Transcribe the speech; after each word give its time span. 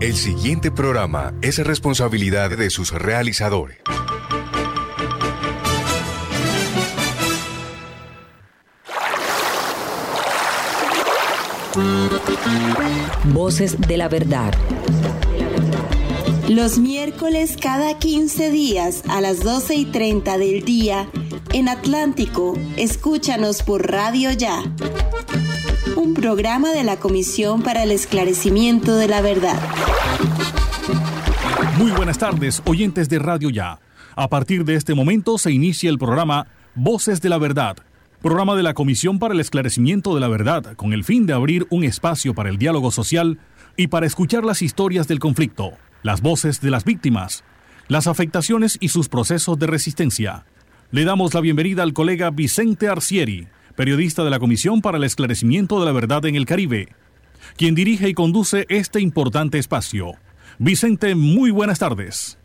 El 0.00 0.14
siguiente 0.16 0.70
programa 0.70 1.34
es 1.42 1.58
responsabilidad 1.58 2.50
de 2.50 2.70
sus 2.70 2.92
realizadores. 2.92 3.78
Voces 13.32 13.80
de 13.80 13.96
la 13.96 14.08
verdad. 14.08 14.52
Los 16.48 16.78
miércoles 16.78 17.56
cada 17.60 17.98
15 17.98 18.50
días 18.50 19.02
a 19.08 19.20
las 19.20 19.42
12 19.42 19.74
y 19.74 19.84
30 19.86 20.38
del 20.38 20.64
día 20.64 21.08
en 21.54 21.68
Atlántico, 21.68 22.58
escúchanos 22.76 23.62
por 23.62 23.88
Radio 23.88 24.32
Ya. 24.32 24.64
Un 26.04 26.12
programa 26.12 26.70
de 26.72 26.84
la 26.84 26.98
Comisión 26.98 27.62
para 27.62 27.82
el 27.82 27.90
Esclarecimiento 27.90 28.94
de 28.96 29.08
la 29.08 29.22
Verdad. 29.22 29.58
Muy 31.78 31.92
buenas 31.92 32.18
tardes, 32.18 32.60
oyentes 32.66 33.08
de 33.08 33.18
Radio 33.18 33.48
Ya. 33.48 33.80
A 34.14 34.28
partir 34.28 34.66
de 34.66 34.74
este 34.74 34.94
momento 34.94 35.38
se 35.38 35.50
inicia 35.50 35.88
el 35.88 35.96
programa 35.96 36.46
Voces 36.74 37.22
de 37.22 37.30
la 37.30 37.38
Verdad 37.38 37.78
programa 38.20 38.54
de 38.56 38.62
la 38.62 38.72
Comisión 38.72 39.18
para 39.18 39.34
el 39.34 39.40
Esclarecimiento 39.40 40.14
de 40.14 40.20
la 40.20 40.28
Verdad, 40.28 40.76
con 40.76 40.94
el 40.94 41.04
fin 41.04 41.26
de 41.26 41.34
abrir 41.34 41.66
un 41.68 41.84
espacio 41.84 42.32
para 42.32 42.48
el 42.48 42.56
diálogo 42.56 42.90
social 42.90 43.38
y 43.76 43.88
para 43.88 44.06
escuchar 44.06 44.44
las 44.44 44.62
historias 44.62 45.08
del 45.08 45.18
conflicto, 45.18 45.72
las 46.02 46.22
voces 46.22 46.62
de 46.62 46.70
las 46.70 46.84
víctimas, 46.84 47.44
las 47.86 48.06
afectaciones 48.06 48.78
y 48.80 48.88
sus 48.88 49.10
procesos 49.10 49.58
de 49.58 49.66
resistencia. 49.66 50.46
Le 50.90 51.04
damos 51.04 51.34
la 51.34 51.42
bienvenida 51.42 51.82
al 51.82 51.92
colega 51.92 52.30
Vicente 52.30 52.88
Arcieri, 52.88 53.48
periodista 53.76 54.24
de 54.24 54.30
la 54.30 54.38
Comisión 54.38 54.80
para 54.80 54.98
el 54.98 55.04
Esclarecimiento 55.04 55.80
de 55.80 55.86
la 55.86 55.92
Verdad 55.92 56.24
en 56.26 56.34
el 56.34 56.46
Caribe, 56.46 56.88
quien 57.56 57.74
dirige 57.74 58.08
y 58.08 58.14
conduce 58.14 58.66
este 58.68 59.00
importante 59.00 59.58
espacio. 59.58 60.12
Vicente, 60.58 61.14
muy 61.14 61.50
buenas 61.50 61.78
tardes. 61.78 62.38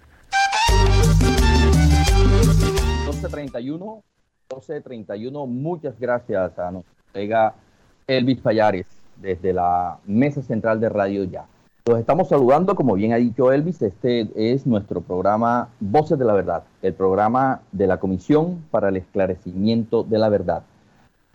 1231 3.05 4.03
12.31. 4.49 5.47
Muchas 5.47 5.99
gracias 5.99 6.57
a 6.57 6.71
nuestro 6.71 6.93
colega 7.11 7.53
Elvis 8.07 8.39
Payares 8.39 8.87
desde 9.17 9.53
la 9.53 9.99
mesa 10.07 10.41
central 10.41 10.79
de 10.79 10.89
Radio 10.89 11.23
Ya. 11.25 11.45
Los 11.85 11.99
estamos 11.99 12.29
saludando, 12.29 12.75
como 12.75 12.95
bien 12.95 13.13
ha 13.13 13.17
dicho 13.17 13.51
Elvis, 13.51 13.81
este 13.81 14.27
es 14.35 14.65
nuestro 14.65 15.01
programa 15.01 15.69
Voces 15.79 16.17
de 16.17 16.25
la 16.25 16.33
Verdad, 16.33 16.63
el 16.81 16.93
programa 16.93 17.61
de 17.71 17.87
la 17.87 17.97
Comisión 17.97 18.65
para 18.71 18.89
el 18.89 18.97
Esclarecimiento 18.97 20.03
de 20.03 20.17
la 20.17 20.29
Verdad. 20.29 20.63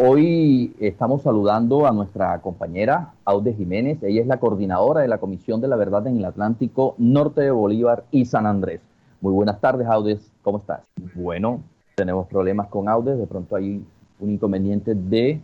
Hoy 0.02 0.74
estamos 0.80 1.22
saludando 1.22 1.86
a 1.86 1.92
nuestra 1.92 2.40
compañera 2.40 3.14
Aude 3.24 3.54
Jiménez, 3.54 4.02
ella 4.02 4.22
es 4.22 4.26
la 4.26 4.40
coordinadora 4.40 5.02
de 5.02 5.08
la 5.08 5.18
Comisión 5.18 5.60
de 5.60 5.68
la 5.68 5.76
Verdad 5.76 6.04
en 6.08 6.16
el 6.16 6.24
Atlántico 6.24 6.96
Norte 6.98 7.42
de 7.42 7.52
Bolívar 7.52 8.02
y 8.10 8.24
San 8.24 8.44
Andrés. 8.44 8.80
Muy 9.20 9.32
buenas 9.32 9.60
tardes, 9.60 9.86
Audes, 9.86 10.32
¿cómo 10.42 10.58
estás? 10.58 10.80
Bueno, 11.14 11.62
tenemos 11.94 12.26
problemas 12.26 12.66
con 12.66 12.88
Audes, 12.88 13.16
de 13.16 13.26
pronto 13.28 13.54
hay 13.54 13.84
un 14.18 14.30
inconveniente 14.30 14.96
de 14.96 15.40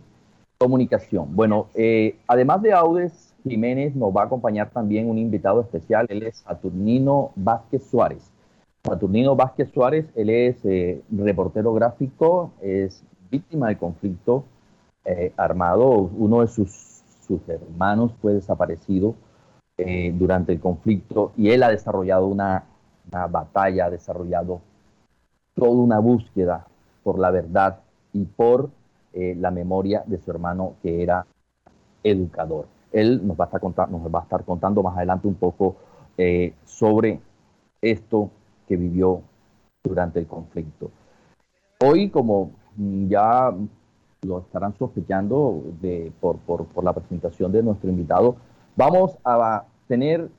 comunicación. 0.57 1.33
Bueno, 1.33 1.67
eh, 1.73 2.17
además 2.27 2.61
de 2.61 2.73
Audes, 2.73 3.33
Jiménez 3.43 3.95
nos 3.95 4.13
va 4.13 4.23
a 4.23 4.25
acompañar 4.25 4.69
también 4.71 5.09
un 5.09 5.17
invitado 5.17 5.61
especial, 5.61 6.07
él 6.09 6.23
es 6.23 6.39
Saturnino 6.39 7.31
Vázquez 7.37 7.85
Suárez. 7.85 8.29
Saturnino 8.83 9.33
Vázquez 9.33 9.69
Suárez, 9.69 10.07
él 10.13 10.29
es 10.29 10.57
eh, 10.65 11.01
reportero 11.09 11.73
gráfico, 11.73 12.51
es 12.61 13.01
víctima 13.31 13.69
de 13.69 13.77
conflicto 13.77 14.43
eh, 15.05 15.33
armado, 15.37 15.89
uno 15.89 16.41
de 16.41 16.47
sus, 16.47 17.01
sus, 17.25 17.41
hermanos 17.47 18.11
fue 18.21 18.33
desaparecido 18.33 19.15
durante 20.13 20.51
el 20.51 20.59
conflicto 20.59 21.31
y 21.35 21.49
él 21.49 21.63
ha 21.63 21.69
desarrollado 21.69 22.27
una, 22.27 22.65
batalla, 23.09 23.85
ha 23.85 23.89
desarrollado 23.89 24.61
toda 25.55 25.71
una 25.71 25.97
búsqueda 25.97 26.67
por 27.03 27.17
la 27.17 27.31
verdad 27.31 27.79
y 28.13 28.25
por 28.25 28.69
eh, 29.13 29.35
la 29.39 29.51
memoria 29.51 30.03
de 30.05 30.19
su 30.19 30.29
hermano 30.29 30.75
que 30.83 31.01
era 31.01 31.25
educador. 32.03 32.67
Él 32.91 33.25
nos 33.25 33.39
va 33.39 33.45
a 33.45 33.47
estar, 33.47 33.61
contando, 33.61 33.97
nos 33.97 34.13
va 34.13 34.19
a 34.19 34.23
estar 34.23 34.43
contando 34.43 34.83
más 34.83 34.95
adelante 34.97 35.27
un 35.27 35.35
poco 35.35 35.75
eh, 36.17 36.53
sobre 36.65 37.19
esto 37.81 38.29
que 38.67 38.77
vivió 38.77 39.21
durante 39.83 40.19
el 40.19 40.27
conflicto. 40.27 40.91
Hoy, 41.83 42.09
como 42.09 42.51
ya 42.77 43.53
lo 44.23 44.39
estarán 44.39 44.75
sospechando 44.77 45.63
de, 45.81 46.11
por, 46.19 46.37
por, 46.37 46.65
por 46.65 46.83
la 46.83 46.93
presentación 46.93 47.51
de 47.51 47.63
nuestro 47.63 47.89
invitado, 47.89 48.35
vamos 48.75 49.17
a 49.23 49.63
tener 49.87 50.29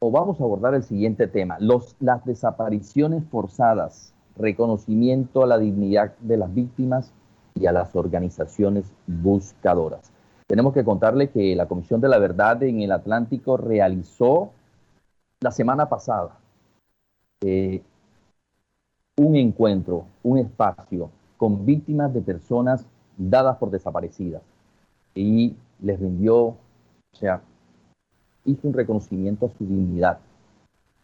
o 0.00 0.10
vamos 0.10 0.40
a 0.40 0.44
abordar 0.44 0.74
el 0.74 0.82
siguiente 0.82 1.26
tema, 1.28 1.56
los, 1.60 1.96
las 2.00 2.24
desapariciones 2.24 3.24
forzadas 3.30 4.12
reconocimiento 4.36 5.42
a 5.42 5.46
la 5.46 5.58
dignidad 5.58 6.16
de 6.18 6.36
las 6.36 6.52
víctimas 6.52 7.12
y 7.54 7.66
a 7.66 7.72
las 7.72 7.94
organizaciones 7.94 8.92
buscadoras. 9.06 10.10
Tenemos 10.46 10.74
que 10.74 10.84
contarle 10.84 11.30
que 11.30 11.54
la 11.54 11.66
Comisión 11.66 12.00
de 12.00 12.08
la 12.08 12.18
Verdad 12.18 12.62
en 12.62 12.80
el 12.80 12.92
Atlántico 12.92 13.56
realizó 13.56 14.50
la 15.40 15.50
semana 15.50 15.88
pasada 15.88 16.38
eh, 17.40 17.82
un 19.16 19.36
encuentro, 19.36 20.06
un 20.22 20.38
espacio 20.38 21.10
con 21.42 21.66
víctimas 21.66 22.14
de 22.14 22.20
personas 22.20 22.86
dadas 23.18 23.56
por 23.56 23.72
desaparecidas 23.72 24.42
y 25.12 25.56
les 25.80 25.98
rindió, 25.98 26.36
o 26.36 26.56
sea, 27.14 27.42
hizo 28.44 28.68
un 28.68 28.72
reconocimiento 28.72 29.46
a 29.46 29.48
su 29.48 29.66
dignidad, 29.66 30.20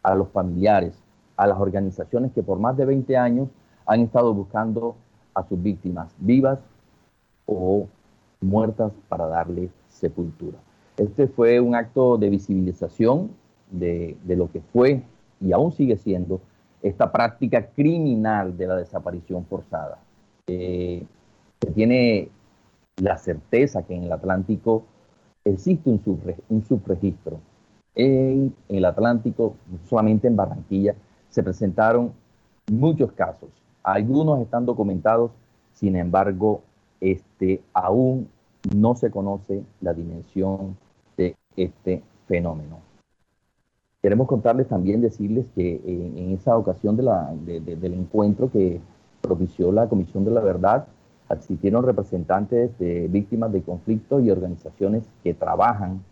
a 0.01 0.15
los 0.15 0.29
familiares, 0.29 0.97
a 1.35 1.45
las 1.45 1.59
organizaciones 1.59 2.31
que 2.31 2.41
por 2.41 2.57
más 2.57 2.77
de 2.77 2.85
20 2.85 3.17
años 3.17 3.49
han 3.85 3.99
estado 3.99 4.33
buscando 4.33 4.95
a 5.33 5.43
sus 5.43 5.61
víctimas 5.61 6.15
vivas 6.19 6.59
o 7.45 7.89
muertas 8.39 8.93
para 9.09 9.27
darles 9.27 9.71
sepultura. 9.89 10.57
Este 10.95 11.27
fue 11.27 11.59
un 11.59 11.75
acto 11.75 12.17
de 12.17 12.29
visibilización 12.29 13.31
de, 13.71 14.15
lo 14.25 14.49
que 14.49 14.61
fue 14.61 15.03
y 15.41 15.51
aún 15.51 15.73
sigue 15.73 15.97
siendo 15.97 16.39
esta 16.81 17.11
práctica 17.11 17.67
criminal 17.75 18.55
de 18.55 18.67
la 18.67 18.77
desaparición 18.77 19.43
forzada. 19.43 19.99
Se 20.49 21.71
tiene 21.73 22.29
la 22.97 23.17
certeza 23.17 23.83
que 23.83 23.95
en 23.95 24.03
el 24.03 24.11
Atlántico 24.11 24.83
existe 25.45 25.89
un, 25.89 26.01
un 26.49 26.65
subregistro. 26.65 27.39
En, 27.95 28.53
el 28.69 28.85
Atlántico, 28.85 29.55
solamente 29.85 30.27
en 30.27 30.35
Barranquilla, 30.35 30.95
se 31.29 31.43
presentaron 31.43 32.13
muchos 32.71 33.11
casos. 33.13 33.49
Algunos 33.83 34.39
están 34.41 34.65
documentados, 34.65 35.31
sin 35.73 35.95
embargo, 35.95 36.61
este, 37.01 37.61
aún 37.73 38.29
no 38.75 38.95
se 38.95 39.09
conoce 39.09 39.63
la 39.81 39.93
dimensión 39.93 40.77
de 41.17 41.35
este 41.55 42.03
fenómeno. 42.27 42.79
Queremos 44.01 44.27
contarles 44.27 44.67
también, 44.67 45.01
decirles 45.01 45.45
que 45.55 45.81
en, 45.85 46.31
esa 46.31 46.57
ocasión 46.57 46.95
del 46.95 47.93
encuentro 47.93 48.49
que 48.49 48.79
propició 49.21 49.71
la 49.71 49.87
Comisión 49.87 50.25
de 50.25 50.31
la 50.31 50.41
Verdad, 50.41 50.87
asistieron 51.29 51.83
representantes 51.83 52.77
de 52.79 53.07
víctimas 53.07 53.51
de 53.53 53.61
conflicto 53.61 54.19
y 54.19 54.31
organizaciones 54.31 55.03
que 55.23 55.33
trabajan 55.33 56.03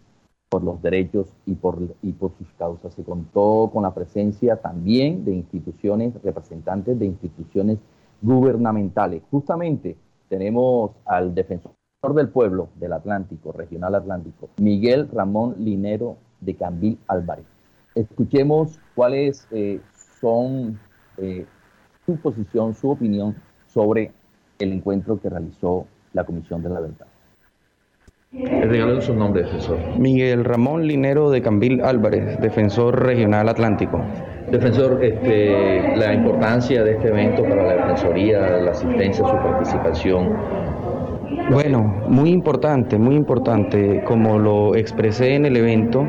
por 0.49 0.63
los 0.63 0.81
derechos 0.81 1.27
y 1.45 1.55
por, 1.55 1.79
y 2.01 2.13
por 2.13 2.31
sus 2.37 2.47
causas. 2.57 2.93
Se 2.93 3.03
contó 3.03 3.69
con 3.73 3.83
la 3.83 3.93
presencia 3.93 4.57
también 4.57 5.25
de 5.25 5.33
instituciones, 5.33 6.13
representantes 6.23 6.97
de 6.97 7.05
instituciones 7.05 7.79
gubernamentales. 8.21 9.23
Justamente 9.29 9.97
tenemos 10.29 10.91
al 11.05 11.35
defensor 11.35 11.73
del 12.15 12.29
pueblo 12.29 12.69
del 12.75 12.93
Atlántico, 12.93 13.51
regional 13.51 13.95
Atlántico, 13.95 14.49
Miguel 14.61 15.09
Ramón 15.11 15.55
Linero 15.59 16.17
de 16.39 16.55
Cambil 16.55 16.99
Álvarez. 17.07 17.45
Escuchemos 17.95 18.79
cuáles 18.95 19.47
eh, 19.51 19.81
son 20.21 20.79
eh, 21.17 21.45
su 22.07 22.15
posición, 22.15 22.73
su 22.73 22.89
opinión 22.89 23.35
sobre 23.67 24.13
el 24.59 24.71
encuentro 24.71 25.19
que 25.19 25.29
realizó 25.29 25.85
la 26.13 26.23
Comisión 26.23 26.63
de 26.63 26.69
la 26.69 26.79
Verdad. 26.79 27.07
Regalen 28.31 29.01
su 29.01 29.13
nombre, 29.13 29.43
defensor. 29.43 29.77
Miguel 29.99 30.45
Ramón 30.45 30.87
Linero 30.87 31.29
de 31.29 31.41
Cambil 31.41 31.81
Álvarez, 31.81 32.39
defensor 32.39 33.05
regional 33.05 33.49
atlántico. 33.49 34.01
Defensor, 34.49 35.03
este, 35.03 35.97
la 35.97 36.13
importancia 36.13 36.81
de 36.81 36.91
este 36.93 37.09
evento 37.09 37.43
para 37.43 37.63
la 37.65 37.73
Defensoría, 37.73 38.39
la 38.57 38.71
asistencia, 38.71 39.25
su 39.25 39.35
participación, 39.35 40.33
Bueno, 41.29 42.03
muy 42.07 42.29
importante, 42.29 42.97
muy 42.97 43.15
importante. 43.15 44.01
Como 44.05 44.39
lo 44.39 44.75
expresé 44.75 45.35
en 45.35 45.45
el 45.45 45.57
evento, 45.57 46.05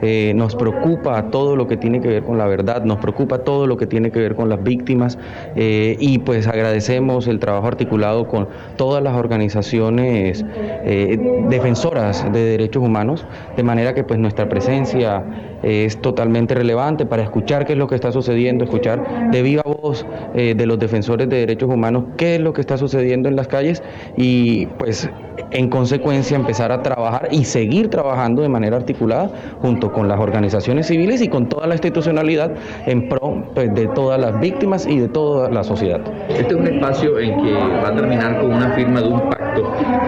eh, 0.00 0.32
nos 0.36 0.54
preocupa 0.54 1.30
todo 1.30 1.56
lo 1.56 1.66
que 1.66 1.76
tiene 1.76 2.00
que 2.00 2.08
ver 2.08 2.22
con 2.22 2.38
la 2.38 2.46
verdad, 2.46 2.84
nos 2.84 2.98
preocupa 2.98 3.38
todo 3.38 3.66
lo 3.66 3.76
que 3.76 3.86
tiene 3.86 4.12
que 4.12 4.20
ver 4.20 4.36
con 4.36 4.48
las 4.48 4.62
víctimas 4.62 5.18
eh, 5.56 5.96
y 5.98 6.18
pues 6.20 6.46
agradecemos 6.46 7.26
el 7.26 7.40
trabajo 7.40 7.66
articulado 7.66 8.28
con 8.28 8.48
todas 8.76 9.02
las 9.02 9.14
organizaciones 9.16 10.44
eh, 10.56 11.18
defensoras 11.48 12.32
de 12.32 12.44
derechos 12.44 12.82
humanos, 12.82 13.26
de 13.56 13.62
manera 13.64 13.92
que 13.92 14.04
pues 14.04 14.20
nuestra 14.20 14.48
presencia 14.48 15.24
es 15.62 16.00
totalmente 16.00 16.54
relevante 16.54 17.06
para 17.06 17.22
escuchar 17.22 17.66
qué 17.66 17.72
es 17.72 17.78
lo 17.78 17.86
que 17.86 17.94
está 17.94 18.12
sucediendo, 18.12 18.64
escuchar 18.64 19.30
de 19.30 19.42
viva 19.42 19.62
voz 19.62 20.06
de 20.34 20.66
los 20.66 20.78
defensores 20.78 21.28
de 21.28 21.36
derechos 21.38 21.68
humanos 21.68 22.04
qué 22.16 22.36
es 22.36 22.40
lo 22.40 22.52
que 22.52 22.60
está 22.60 22.76
sucediendo 22.76 23.28
en 23.28 23.36
las 23.36 23.48
calles 23.48 23.82
y 24.16 24.66
pues 24.78 25.08
en 25.50 25.68
consecuencia 25.68 26.36
empezar 26.36 26.70
a 26.72 26.82
trabajar 26.82 27.28
y 27.30 27.44
seguir 27.44 27.88
trabajando 27.88 28.42
de 28.42 28.48
manera 28.48 28.76
articulada 28.76 29.30
junto 29.60 29.92
con 29.92 30.08
las 30.08 30.20
organizaciones 30.20 30.86
civiles 30.86 31.22
y 31.22 31.28
con 31.28 31.48
toda 31.48 31.66
la 31.66 31.74
institucionalidad 31.74 32.52
en 32.86 33.08
pro 33.08 33.44
pues, 33.54 33.74
de 33.74 33.86
todas 33.88 34.20
las 34.20 34.38
víctimas 34.40 34.86
y 34.86 34.98
de 34.98 35.08
toda 35.08 35.50
la 35.50 35.64
sociedad. 35.64 36.00
Este 36.28 36.54
es 36.54 36.60
un 36.60 36.66
espacio 36.66 37.18
en 37.18 37.42
que 37.42 37.52
va 37.52 37.88
a 37.88 37.94
terminar 37.94 38.40
con 38.40 38.52
una 38.52 38.70
firma 38.72 39.00
de 39.00 39.08
un 39.08 39.20
pacto, 39.28 39.39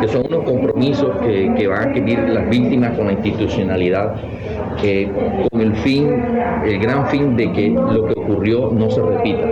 que 0.00 0.08
son 0.08 0.26
unos 0.26 0.44
compromisos 0.44 1.16
que, 1.18 1.52
que 1.56 1.66
van 1.66 1.80
a 1.80 1.90
adquirir 1.90 2.18
las 2.20 2.48
víctimas 2.48 2.96
con 2.96 3.06
la 3.06 3.12
institucionalidad 3.12 4.14
con 5.50 5.60
el 5.60 5.74
fin, 5.76 6.08
el 6.64 6.78
gran 6.78 7.06
fin 7.08 7.36
de 7.36 7.52
que 7.52 7.68
lo 7.70 8.06
que 8.06 8.20
ocurrió 8.20 8.70
no 8.72 8.90
se 8.90 9.00
repita. 9.02 9.48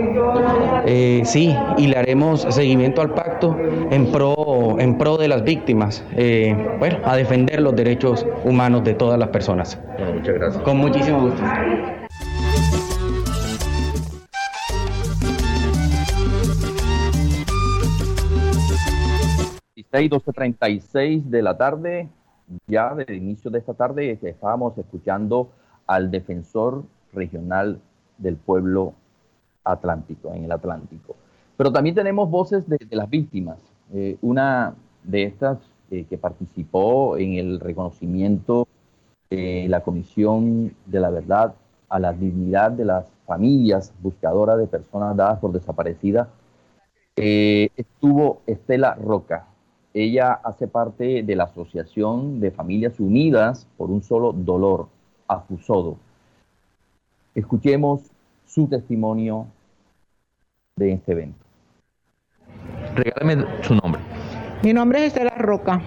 Eh, 0.85 1.21
sí, 1.23 1.55
y 1.77 1.87
le 1.87 1.97
haremos 1.97 2.41
seguimiento 2.49 3.01
al 3.01 3.13
pacto 3.13 3.57
en 3.91 4.11
pro, 4.11 4.77
en 4.79 4.97
pro 4.97 5.17
de 5.17 5.27
las 5.27 5.43
víctimas, 5.43 6.03
eh, 6.15 6.55
bueno, 6.79 6.97
a 7.03 7.15
defender 7.15 7.61
los 7.61 7.75
derechos 7.75 8.25
humanos 8.43 8.83
de 8.83 8.93
todas 8.93 9.19
las 9.19 9.29
personas. 9.29 9.79
muchas 10.13 10.35
gracias. 10.35 10.63
Con 10.63 10.77
muchísimo 10.77 11.21
gusto. 11.21 11.43
12.36 19.91 21.23
de 21.23 21.41
la 21.41 21.57
tarde, 21.57 22.09
ya 22.67 22.95
desde 22.95 23.13
el 23.13 23.21
inicio 23.21 23.51
de 23.51 23.59
esta 23.59 23.73
tarde 23.73 24.17
estábamos 24.21 24.77
escuchando 24.77 25.49
al 25.87 26.11
defensor 26.11 26.83
regional 27.13 27.79
del 28.17 28.37
pueblo 28.37 28.93
atlántico, 29.63 30.33
en 30.33 30.45
el 30.45 30.51
Atlántico. 30.51 31.15
Pero 31.57 31.71
también 31.71 31.95
tenemos 31.95 32.29
voces 32.29 32.67
de, 32.67 32.77
las 32.91 33.09
víctimas. 33.09 33.59
Eh, 33.93 34.17
una 34.21 34.73
de 35.03 35.23
estas 35.23 35.59
eh, 35.91 36.05
que 36.09 36.17
participó 36.17 37.17
en 37.17 37.33
el 37.33 37.59
reconocimiento 37.59 38.67
de 39.29 39.67
la 39.69 39.81
Comisión 39.81 40.73
de 40.85 40.99
la 40.99 41.09
Verdad 41.09 41.53
a 41.89 41.99
la 41.99 42.13
dignidad 42.13 42.71
de 42.71 42.85
las 42.85 43.05
familias 43.25 43.93
buscadoras 44.01 44.57
de 44.57 44.67
personas 44.67 45.15
dadas 45.15 45.39
por 45.39 45.51
desaparecidas, 45.51 46.29
eh, 47.17 47.69
estuvo 47.75 48.41
Estela 48.47 48.95
Roca, 48.95 49.47
ella 49.93 50.39
hace 50.43 50.67
parte 50.67 51.23
de 51.23 51.35
la 51.35 51.45
Asociación 51.45 52.39
de 52.39 52.51
Familias 52.51 52.99
Unidas 52.99 53.67
por 53.77 53.89
un 53.89 54.01
solo 54.01 54.31
dolor, 54.31 54.87
AFUSODO. 55.27 55.97
Escuchemos 57.35 58.01
su 58.45 58.67
testimonio 58.67 59.47
de 60.75 60.93
este 60.93 61.11
evento. 61.11 61.39
Regálame 62.95 63.45
su 63.63 63.75
nombre. 63.75 64.01
Mi 64.63 64.73
nombre 64.73 64.99
es 64.99 65.07
Estela 65.13 65.35
Roca. 65.37 65.81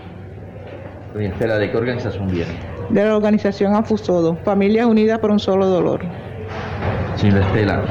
Estela, 1.18 1.58
¿de 1.58 1.70
qué 1.70 1.76
organización 1.76 2.26
viene? 2.28 2.52
De 2.90 3.04
la 3.04 3.16
organización 3.16 3.74
AFUSODO, 3.74 4.36
Familias 4.36 4.86
Unidas 4.86 5.18
por 5.18 5.30
un 5.30 5.38
solo 5.38 5.66
dolor. 5.66 6.00
Señora 7.16 7.46
Estela, 7.46 7.84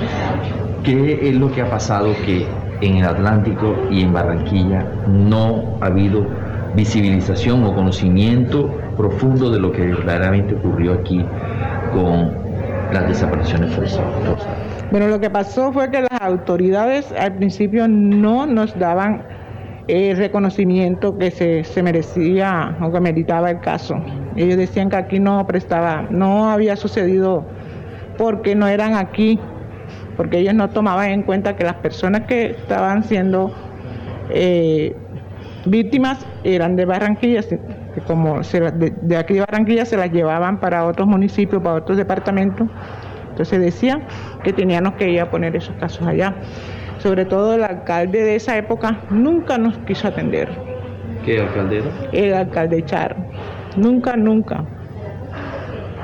¿qué 0.83 1.29
es 1.29 1.35
lo 1.35 1.51
que 1.51 1.61
ha 1.61 1.69
pasado 1.69 2.13
que 2.25 2.45
en 2.83 2.97
el 2.97 3.05
Atlántico 3.05 3.75
y 3.89 4.01
en 4.01 4.13
Barranquilla 4.13 4.85
no 5.07 5.77
ha 5.81 5.85
habido 5.85 6.25
visibilización 6.75 7.63
o 7.63 7.73
conocimiento 7.73 8.69
profundo 8.97 9.49
de 9.51 9.59
lo 9.59 9.71
que 9.71 9.81
verdaderamente 9.81 10.55
ocurrió 10.55 10.93
aquí 10.93 11.23
con 11.93 12.31
las 12.91 13.07
desapariciones 13.07 13.73
forzadas. 13.73 14.45
Bueno, 14.91 15.07
lo 15.07 15.19
que 15.19 15.29
pasó 15.29 15.71
fue 15.71 15.89
que 15.89 16.01
las 16.01 16.21
autoridades 16.21 17.11
al 17.17 17.35
principio 17.35 17.87
no 17.87 18.45
nos 18.45 18.77
daban 18.77 19.23
el 19.87 20.17
reconocimiento 20.17 21.17
que 21.17 21.31
se, 21.31 21.63
se, 21.63 21.83
merecía 21.83 22.77
o 22.81 22.91
que 22.91 22.99
meritaba 22.99 23.51
el 23.51 23.59
caso. 23.59 23.95
Ellos 24.35 24.57
decían 24.57 24.89
que 24.89 24.95
aquí 24.95 25.19
no 25.19 25.45
prestaba, 25.45 26.07
no 26.09 26.49
había 26.49 26.75
sucedido 26.75 27.45
porque 28.17 28.55
no 28.55 28.67
eran 28.67 28.93
aquí 28.93 29.39
porque 30.15 30.39
ellos 30.39 30.53
no 30.53 30.69
tomaban 30.69 31.09
en 31.09 31.23
cuenta 31.23 31.55
que 31.55 31.63
las 31.63 31.75
personas 31.75 32.21
que 32.21 32.51
estaban 32.51 33.03
siendo 33.03 33.51
eh, 34.29 34.95
víctimas 35.65 36.25
eran 36.43 36.75
de 36.75 36.85
Barranquilla, 36.85 37.41
que 37.41 38.01
como 38.01 38.41
de, 38.41 39.17
aquí 39.17 39.35
de 39.35 39.39
Barranquilla 39.41 39.85
se 39.85 39.97
las 39.97 40.11
llevaban 40.11 40.59
para 40.59 40.85
otros 40.85 41.07
municipios, 41.07 41.61
para 41.61 41.75
otros 41.75 41.97
departamentos. 41.97 42.67
Entonces 43.29 43.59
decían 43.59 44.03
que 44.43 44.53
teníamos 44.53 44.93
que 44.93 45.09
ir 45.09 45.21
a 45.21 45.29
poner 45.29 45.55
esos 45.55 45.75
casos 45.77 46.05
allá. 46.05 46.35
Sobre 46.99 47.25
todo 47.25 47.55
el 47.55 47.63
alcalde 47.63 48.23
de 48.23 48.35
esa 48.35 48.57
época 48.57 48.99
nunca 49.09 49.57
nos 49.57 49.77
quiso 49.79 50.07
atender. 50.07 50.49
¿Qué 51.25 51.41
alcalde 51.41 51.79
era? 51.79 51.89
El 52.11 52.33
alcalde 52.33 52.85
Char. 52.85 53.15
Nunca, 53.75 54.15
nunca. 54.15 54.63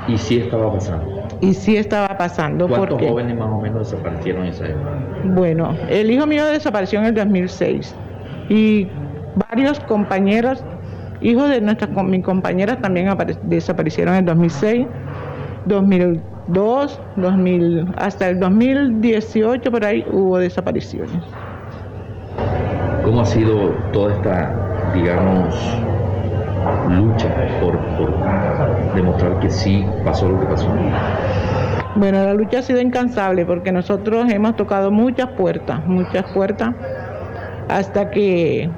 ¿Y 0.08 0.18
si 0.18 0.38
estaba 0.38 0.72
pasando? 0.72 1.19
Y 1.40 1.54
sí 1.54 1.76
estaba 1.76 2.16
pasando. 2.18 2.68
¿Cuántos 2.68 3.00
jóvenes 3.00 3.36
más 3.36 3.48
o 3.48 3.60
menos 3.60 3.90
desaparecieron 3.90 4.44
en 4.44 4.48
esa 4.48 4.66
época? 4.66 4.90
Bueno, 5.24 5.74
el 5.88 6.10
hijo 6.10 6.26
mío 6.26 6.46
desapareció 6.46 7.00
en 7.00 7.06
el 7.06 7.14
2006 7.14 7.94
y 8.48 8.88
varios 9.50 9.80
compañeros, 9.80 10.64
hijos 11.20 11.48
de 11.48 11.60
nuestras 11.60 11.90
mis 12.04 12.24
compañeras 12.24 12.80
también 12.80 13.08
desaparecieron 13.44 14.14
en 14.14 14.20
el 14.20 14.26
2006, 14.26 14.86
2002, 15.66 17.00
2000, 17.16 17.94
hasta 17.96 18.28
el 18.28 18.40
2018 18.40 19.70
por 19.70 19.84
ahí 19.84 20.04
hubo 20.12 20.38
desapariciones. 20.38 21.22
¿Cómo 23.04 23.22
ha 23.22 23.26
sido 23.26 23.70
toda 23.92 24.14
esta, 24.14 24.92
digamos, 24.94 25.54
lucha 26.90 27.28
por, 27.60 27.78
demostrar 29.00 29.38
que 29.40 29.50
sí 29.50 29.84
pasó 30.04 30.28
lo 30.28 30.40
que 30.40 30.46
pasó? 30.46 30.68
Bueno, 31.96 32.24
la 32.24 32.34
lucha 32.34 32.60
ha 32.60 32.62
sido 32.62 32.80
incansable 32.80 33.44
porque 33.44 33.72
nosotros 33.72 34.30
hemos 34.30 34.56
tocado 34.56 34.90
muchas 34.90 35.28
puertas, 35.30 35.84
muchas 35.86 36.24
puertas, 36.32 36.70
hasta 37.68 38.10
que 38.10 38.70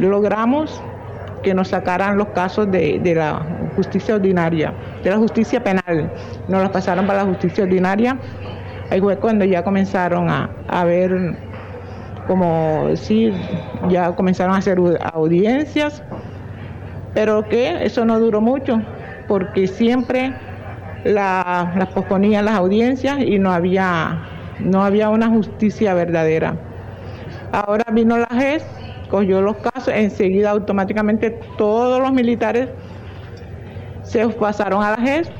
logramos 0.00 0.82
que 1.42 1.54
nos 1.54 1.68
sacaran 1.68 2.18
los 2.18 2.28
casos 2.28 2.70
de, 2.70 3.00
la 3.14 3.40
justicia 3.76 4.16
ordinaria, 4.16 4.72
de 5.04 5.10
la 5.10 5.16
justicia 5.16 5.62
penal. 5.62 6.10
Nos 6.48 6.62
los 6.62 6.70
pasaron 6.70 7.06
para 7.06 7.20
la 7.22 7.28
justicia 7.28 7.64
ordinaria. 7.64 8.18
Ahí 8.90 9.00
fue 9.00 9.16
cuando 9.18 9.44
ya 9.44 9.62
comenzaron 9.62 10.28
a, 10.28 10.50
a 10.68 10.84
ver, 10.84 11.36
como 12.26 12.86
decir, 12.88 13.34
ya 13.88 14.14
comenzaron 14.16 14.54
a 14.54 14.58
hacer 14.58 14.78
audiencias 15.12 16.02
pero 17.16 17.48
que 17.48 17.82
eso 17.82 18.04
no 18.04 18.20
duró 18.20 18.42
mucho, 18.42 18.78
porque 19.28 19.66
siempre 19.66 20.32
las 21.04 21.88
posponían 21.94 22.44
las 22.44 22.56
audiencias 22.56 23.18
y 23.20 23.38
no 23.38 23.52
había, 23.52 24.18
no 24.60 24.84
había 24.84 25.08
una 25.10 25.28
justicia 25.28 25.94
verdadera. 25.94 26.56
Ahora 27.52 27.84
vino 27.92 28.18
la 28.18 28.26
GES, 28.26 28.64
cogió 29.10 29.40
los 29.40 29.56
casos, 29.58 29.88
enseguida 29.94 30.50
automáticamente 30.50 31.38
todos 31.56 32.00
los 32.00 32.12
militares 32.12 32.68
se 34.02 34.26
pasaron 34.28 34.82
a 34.82 34.92
la 34.92 34.96
GES, 34.96 35.30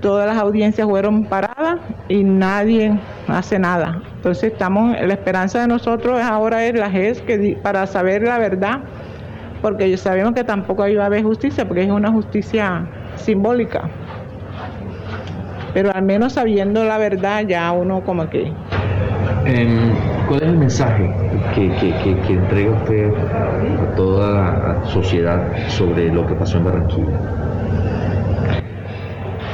todas 0.00 0.26
las 0.26 0.36
audiencias 0.36 0.86
fueron 0.86 1.24
paradas 1.24 1.78
y 2.08 2.22
nadie 2.24 2.98
hace 3.28 3.58
nada. 3.58 4.02
Entonces 4.16 4.52
estamos, 4.52 4.96
la 5.00 5.14
esperanza 5.14 5.60
de 5.60 5.68
nosotros 5.68 6.20
ahora 6.20 6.64
es 6.64 6.74
la 6.74 6.90
GES 6.90 7.22
que, 7.22 7.58
para 7.62 7.86
saber 7.86 8.22
la 8.22 8.38
verdad 8.38 8.80
porque 9.62 9.96
sabemos 9.96 10.34
que 10.34 10.42
tampoco 10.42 10.86
iba 10.88 11.04
a 11.04 11.06
haber 11.06 11.22
justicia, 11.22 11.66
porque 11.66 11.84
es 11.84 11.90
una 11.90 12.10
justicia 12.10 12.84
simbólica. 13.14 13.88
Pero 15.72 15.90
al 15.94 16.02
menos 16.02 16.34
sabiendo 16.34 16.84
la 16.84 16.98
verdad, 16.98 17.44
ya 17.46 17.70
uno 17.72 18.02
como 18.02 18.28
que... 18.28 18.52
Em, 19.46 19.92
¿Cuál 20.28 20.42
es 20.42 20.48
el 20.48 20.56
mensaje 20.56 21.10
que, 21.54 21.70
que, 21.70 22.32
entrega 22.32 22.72
usted 22.72 23.10
a 23.10 23.94
toda 23.94 24.30
la 24.30 24.84
sociedad 24.86 25.40
sobre 25.68 26.12
lo 26.12 26.26
que 26.26 26.34
pasó 26.34 26.58
en 26.58 26.64
Barranquilla? 26.64 27.20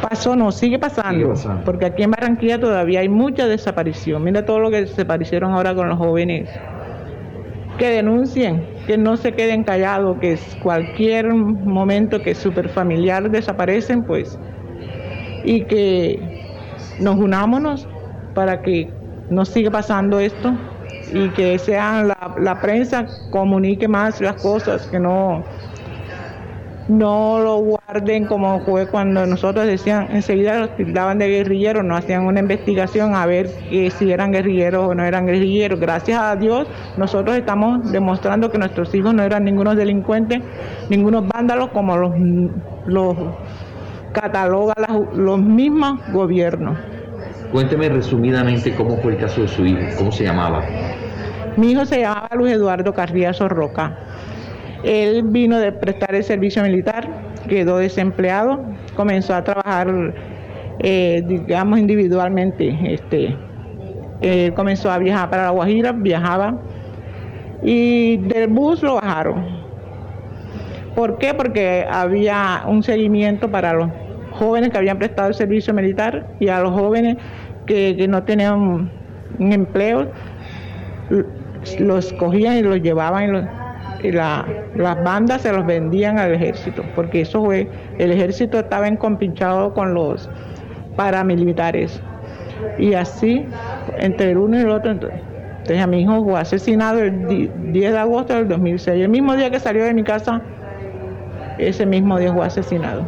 Pasó, 0.08 0.36
no, 0.36 0.50
sigue 0.52 0.78
pasando, 0.78 1.34
porque 1.64 1.86
aquí 1.86 2.02
en 2.02 2.10
Barranquilla 2.10 2.58
todavía 2.58 3.00
hay 3.00 3.08
mucha 3.08 3.46
desaparición. 3.46 4.24
Mira 4.24 4.44
todo 4.44 4.58
lo 4.58 4.70
que 4.70 4.82
desaparecieron 4.82 5.52
ahora 5.52 5.74
con 5.74 5.88
los 5.88 5.98
jóvenes 5.98 6.48
que 7.78 7.90
denuncien, 7.90 8.66
que 8.86 8.98
no 8.98 9.16
se 9.16 9.32
queden 9.32 9.64
callados, 9.64 10.18
que 10.18 10.38
cualquier 10.62 11.32
momento 11.32 12.20
que 12.20 12.34
super 12.34 12.68
familiar 12.68 13.30
desaparecen, 13.30 14.02
pues, 14.02 14.38
y 15.44 15.64
que 15.64 16.20
nos 16.98 17.16
unámonos 17.16 17.88
para 18.34 18.60
que 18.60 18.90
no 19.30 19.44
siga 19.44 19.70
pasando 19.70 20.20
esto 20.20 20.52
y 21.12 21.30
que 21.30 21.58
sea 21.58 22.04
la 22.38 22.60
prensa 22.60 23.06
comunique 23.30 23.88
más 23.88 24.20
las 24.20 24.36
cosas, 24.36 24.86
que 24.88 24.98
no 24.98 25.44
no 26.88 27.38
lo 27.40 27.56
guarden 27.58 28.26
como 28.26 28.60
fue 28.60 28.86
cuando 28.86 29.26
nosotros 29.26 29.66
decían, 29.66 30.08
enseguida 30.10 30.58
los 30.58 30.76
tildaban 30.76 31.18
de 31.18 31.28
guerrilleros, 31.28 31.84
no 31.84 31.96
hacían 31.96 32.24
una 32.24 32.40
investigación 32.40 33.14
a 33.14 33.26
ver 33.26 33.50
que 33.70 33.90
si 33.90 34.10
eran 34.10 34.32
guerrilleros 34.32 34.88
o 34.88 34.94
no 34.94 35.04
eran 35.04 35.26
guerrilleros. 35.26 35.78
Gracias 35.78 36.20
a 36.20 36.36
Dios, 36.36 36.66
nosotros 36.96 37.36
estamos 37.36 37.92
demostrando 37.92 38.50
que 38.50 38.58
nuestros 38.58 38.94
hijos 38.94 39.14
no 39.14 39.22
eran 39.22 39.44
ningunos 39.44 39.76
delincuentes, 39.76 40.40
ningunos 40.88 41.28
vándalos 41.28 41.68
como 41.70 41.96
los, 41.96 42.12
los 42.86 43.16
catalogan 44.12 45.08
los 45.14 45.38
mismos 45.38 46.00
gobiernos. 46.12 46.76
Cuénteme 47.52 47.88
resumidamente 47.88 48.74
cómo 48.74 48.96
fue 48.98 49.12
el 49.12 49.18
caso 49.18 49.42
de 49.42 49.48
su 49.48 49.64
hijo, 49.64 49.80
cómo 49.96 50.12
se 50.12 50.24
llamaba. 50.24 50.62
Mi 51.56 51.72
hijo 51.72 51.84
se 51.86 52.00
llamaba 52.00 52.28
Luis 52.34 52.52
Eduardo 52.52 52.94
Carriazo 52.94 53.48
Roca. 53.48 53.96
Él 54.84 55.22
vino 55.24 55.58
de 55.58 55.72
prestar 55.72 56.14
el 56.14 56.24
servicio 56.24 56.62
militar, 56.62 57.08
quedó 57.48 57.78
desempleado, 57.78 58.60
comenzó 58.94 59.34
a 59.34 59.42
trabajar, 59.42 60.14
eh, 60.80 61.22
digamos, 61.26 61.78
individualmente. 61.78 62.76
Este, 62.84 63.34
comenzó 64.54 64.90
a 64.90 64.98
viajar 64.98 65.30
para 65.30 65.44
La 65.44 65.50
Guajira, 65.50 65.92
viajaba 65.92 66.58
y 67.62 68.18
del 68.18 68.48
bus 68.48 68.82
lo 68.82 68.96
bajaron. 68.96 69.44
¿Por 70.94 71.18
qué? 71.18 71.34
Porque 71.34 71.86
había 71.90 72.62
un 72.66 72.82
seguimiento 72.82 73.50
para 73.50 73.72
los 73.72 73.90
jóvenes 74.32 74.70
que 74.70 74.78
habían 74.78 74.98
prestado 74.98 75.28
el 75.28 75.34
servicio 75.34 75.74
militar 75.74 76.26
y 76.40 76.48
a 76.48 76.60
los 76.60 76.72
jóvenes 76.72 77.16
que, 77.66 78.06
no 78.08 78.22
tenían 78.22 78.90
un 79.38 79.52
empleo, 79.52 80.10
los 81.78 82.12
cogían 82.14 82.56
y 82.56 82.62
los 82.62 82.80
llevaban 82.80 83.48
y 84.02 84.12
la, 84.12 84.46
las 84.74 85.02
bandas 85.02 85.42
se 85.42 85.52
los 85.52 85.66
vendían 85.66 86.18
al 86.18 86.34
ejército, 86.34 86.84
porque 86.94 87.22
eso 87.22 87.44
fue, 87.44 87.68
el 87.98 88.12
ejército 88.12 88.58
estaba 88.58 88.88
encompinchado 88.88 89.74
con 89.74 89.94
los 89.94 90.28
paramilitares. 90.96 92.00
Y 92.78 92.94
así, 92.94 93.46
entre 93.98 94.32
el 94.32 94.38
uno 94.38 94.58
y 94.58 94.62
el 94.62 94.70
otro, 94.70 94.90
entonces, 94.90 95.80
a 95.80 95.86
mi 95.86 96.02
hijo 96.02 96.24
fue 96.24 96.40
asesinado 96.40 97.00
el 97.00 97.72
10 97.72 97.92
de 97.92 97.98
agosto 97.98 98.34
del 98.34 98.48
2006. 98.48 99.00
El 99.00 99.08
mismo 99.08 99.36
día 99.36 99.50
que 99.50 99.60
salió 99.60 99.84
de 99.84 99.94
mi 99.94 100.02
casa, 100.02 100.40
ese 101.58 101.86
mismo 101.86 102.18
día 102.18 102.32
fue 102.32 102.46
asesinado. 102.46 103.04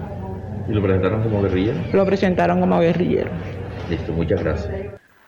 ¿Y 0.68 0.72
lo 0.72 0.82
presentaron 0.82 1.22
como 1.22 1.42
guerrillero? 1.42 1.78
Lo 1.92 2.04
presentaron 2.04 2.60
como 2.60 2.78
guerrillero. 2.80 3.30
Listo, 3.88 4.12
muchas 4.12 4.42
gracias. 4.42 4.72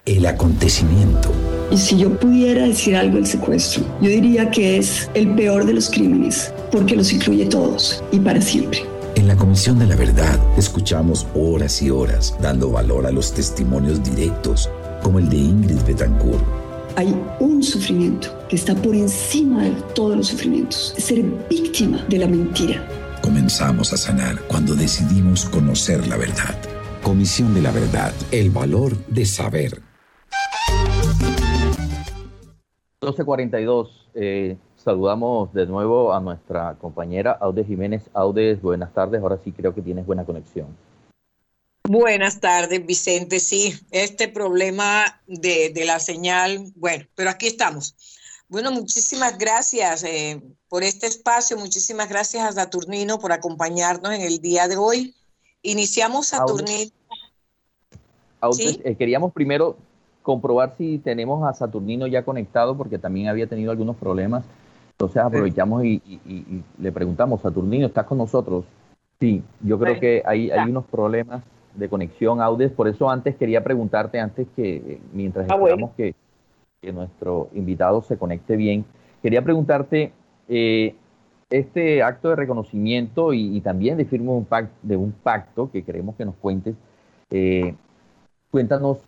El 0.04 0.26
acontecimiento 0.26 1.32
y 1.72 1.78
si 1.78 1.96
yo 1.96 2.18
pudiera 2.18 2.66
decir 2.66 2.94
algo 2.94 3.16
del 3.16 3.26
secuestro, 3.26 3.82
yo 4.02 4.10
diría 4.10 4.50
que 4.50 4.76
es 4.76 5.08
el 5.14 5.34
peor 5.34 5.64
de 5.64 5.72
los 5.72 5.88
crímenes, 5.88 6.52
porque 6.70 6.94
los 6.94 7.10
incluye 7.12 7.46
todos 7.46 8.04
y 8.12 8.20
para 8.20 8.42
siempre. 8.42 8.84
En 9.14 9.26
la 9.26 9.36
Comisión 9.36 9.78
de 9.78 9.86
la 9.86 9.96
Verdad 9.96 10.38
escuchamos 10.58 11.26
horas 11.34 11.80
y 11.80 11.88
horas 11.88 12.36
dando 12.42 12.70
valor 12.70 13.06
a 13.06 13.10
los 13.10 13.32
testimonios 13.32 14.02
directos, 14.02 14.68
como 15.02 15.18
el 15.18 15.30
de 15.30 15.36
Ingrid 15.36 15.80
Betancourt. 15.86 16.44
Hay 16.96 17.16
un 17.40 17.62
sufrimiento 17.62 18.28
que 18.50 18.56
está 18.56 18.74
por 18.74 18.94
encima 18.94 19.64
de 19.64 19.70
todos 19.94 20.14
los 20.14 20.28
sufrimientos, 20.28 20.94
ser 20.98 21.22
víctima 21.48 22.04
de 22.06 22.18
la 22.18 22.26
mentira. 22.26 22.86
Comenzamos 23.22 23.94
a 23.94 23.96
sanar 23.96 24.38
cuando 24.42 24.74
decidimos 24.74 25.46
conocer 25.46 26.06
la 26.06 26.18
verdad. 26.18 26.54
Comisión 27.02 27.54
de 27.54 27.62
la 27.62 27.72
Verdad, 27.72 28.12
el 28.30 28.50
valor 28.50 28.96
de 29.08 29.24
saber. 29.24 29.91
12.42. 33.02 33.88
Eh, 34.14 34.56
saludamos 34.76 35.52
de 35.52 35.66
nuevo 35.66 36.14
a 36.14 36.20
nuestra 36.20 36.76
compañera 36.78 37.32
Audes 37.32 37.66
Jiménez. 37.66 38.08
Audes, 38.14 38.62
buenas 38.62 38.94
tardes. 38.94 39.20
Ahora 39.20 39.40
sí 39.42 39.50
creo 39.50 39.74
que 39.74 39.82
tienes 39.82 40.06
buena 40.06 40.24
conexión. 40.24 40.68
Buenas 41.82 42.38
tardes, 42.38 42.86
Vicente. 42.86 43.40
Sí, 43.40 43.74
este 43.90 44.28
problema 44.28 45.20
de, 45.26 45.72
la 45.84 45.98
señal, 45.98 46.72
bueno, 46.76 47.04
pero 47.16 47.30
aquí 47.30 47.48
estamos. 47.48 47.96
Bueno, 48.48 48.70
muchísimas 48.70 49.36
gracias 49.36 50.04
eh, 50.04 50.40
por 50.68 50.84
este 50.84 51.08
espacio. 51.08 51.56
Muchísimas 51.56 52.08
gracias 52.08 52.44
a 52.44 52.52
Saturnino 52.52 53.18
por 53.18 53.32
acompañarnos 53.32 54.14
en 54.14 54.20
el 54.20 54.38
día 54.38 54.68
de 54.68 54.76
hoy. 54.76 55.14
Iniciamos 55.62 56.28
Saturnino. 56.28 56.92
Audes, 58.40 58.78
eh, 58.84 58.94
queríamos 58.96 59.32
primero 59.32 59.76
comprobar 60.22 60.74
si 60.76 60.98
tenemos 60.98 61.46
a 61.46 61.52
Saturnino 61.52 62.06
ya 62.06 62.24
conectado, 62.24 62.76
porque 62.76 62.98
también 62.98 63.28
había 63.28 63.46
tenido 63.46 63.70
algunos 63.70 63.96
problemas. 63.96 64.44
Entonces 64.92 65.22
aprovechamos 65.22 65.84
y, 65.84 66.00
le 66.78 66.92
preguntamos, 66.92 67.40
Saturnino, 67.40 67.86
¿estás 67.86 68.06
con 68.06 68.18
nosotros? 68.18 68.64
Sí, 69.18 69.42
yo 69.60 69.78
creo 69.78 69.98
que 69.98 70.22
hay, 70.24 70.50
hay 70.50 70.70
unos 70.70 70.84
problemas 70.84 71.42
de 71.74 71.88
conexión, 71.88 72.40
Audes, 72.40 72.70
por 72.70 72.88
eso 72.88 73.10
antes 73.10 73.36
quería 73.36 73.64
preguntarte, 73.64 74.20
antes 74.20 74.46
que, 74.54 75.00
mientras 75.12 75.48
ah, 75.50 75.54
esperamos 75.54 75.92
que, 75.96 76.14
nuestro 76.92 77.48
invitado 77.54 78.02
se 78.02 78.18
conecte 78.18 78.56
bien, 78.56 78.84
quería 79.22 79.42
preguntarte, 79.42 80.12
eh, 80.48 80.96
este 81.48 82.02
acto 82.02 82.30
de 82.30 82.36
reconocimiento 82.36 83.32
y, 83.32 83.60
también 83.60 83.96
de 83.96 84.04
firma 84.04 84.32
un 84.32 84.44
pacto, 84.44 84.74
de 84.82 84.96
un 84.96 85.12
pacto 85.12 85.70
que 85.70 85.82
queremos 85.84 86.16
que 86.16 86.24
nos 86.24 86.34
cuentes, 86.36 86.74
eh, 87.30 87.74
cuéntanos 88.50 88.98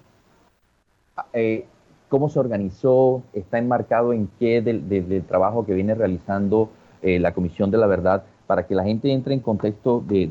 eh, 1.32 1.66
cómo 2.08 2.28
se 2.28 2.38
organizó, 2.38 3.22
está 3.32 3.58
enmarcado 3.58 4.12
en 4.12 4.28
qué 4.38 4.62
del, 4.62 5.24
trabajo 5.26 5.66
que 5.66 5.74
viene 5.74 5.94
realizando 5.94 6.70
eh, 7.02 7.18
la 7.18 7.34
Comisión 7.34 7.70
de 7.70 7.78
la 7.78 7.86
Verdad, 7.86 8.24
para 8.46 8.66
que 8.66 8.74
la 8.74 8.84
gente 8.84 9.12
entre 9.12 9.34
en 9.34 9.40
contexto 9.40 10.02
de, 10.06 10.24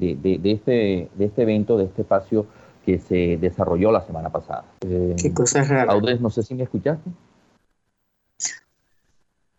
este, 0.43 1.09
de 1.13 1.25
este 1.25 1.41
evento, 1.41 1.77
de 1.77 1.85
este 1.85 2.03
espacio 2.03 2.45
que 2.85 2.99
se 2.99 3.37
desarrolló 3.37 3.91
la 3.91 4.05
semana 4.05 4.29
pasada. 4.29 4.65
Eh, 4.81 5.15
qué 5.21 5.33
cosa 5.33 5.63
rara. 5.63 5.91
Audrey, 5.93 6.19
no 6.19 6.29
sé 6.29 6.43
si 6.43 6.53
me 6.53 6.63
escuchaste. 6.63 7.09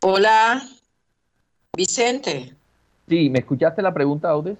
Hola, 0.03 0.63
Vicente. 1.77 2.55
Sí, 3.09 3.31
¿me 3.31 3.41
escuchaste 3.41 3.83
la 3.83 3.95
pregunta, 3.95 4.29
Audes? 4.29 4.59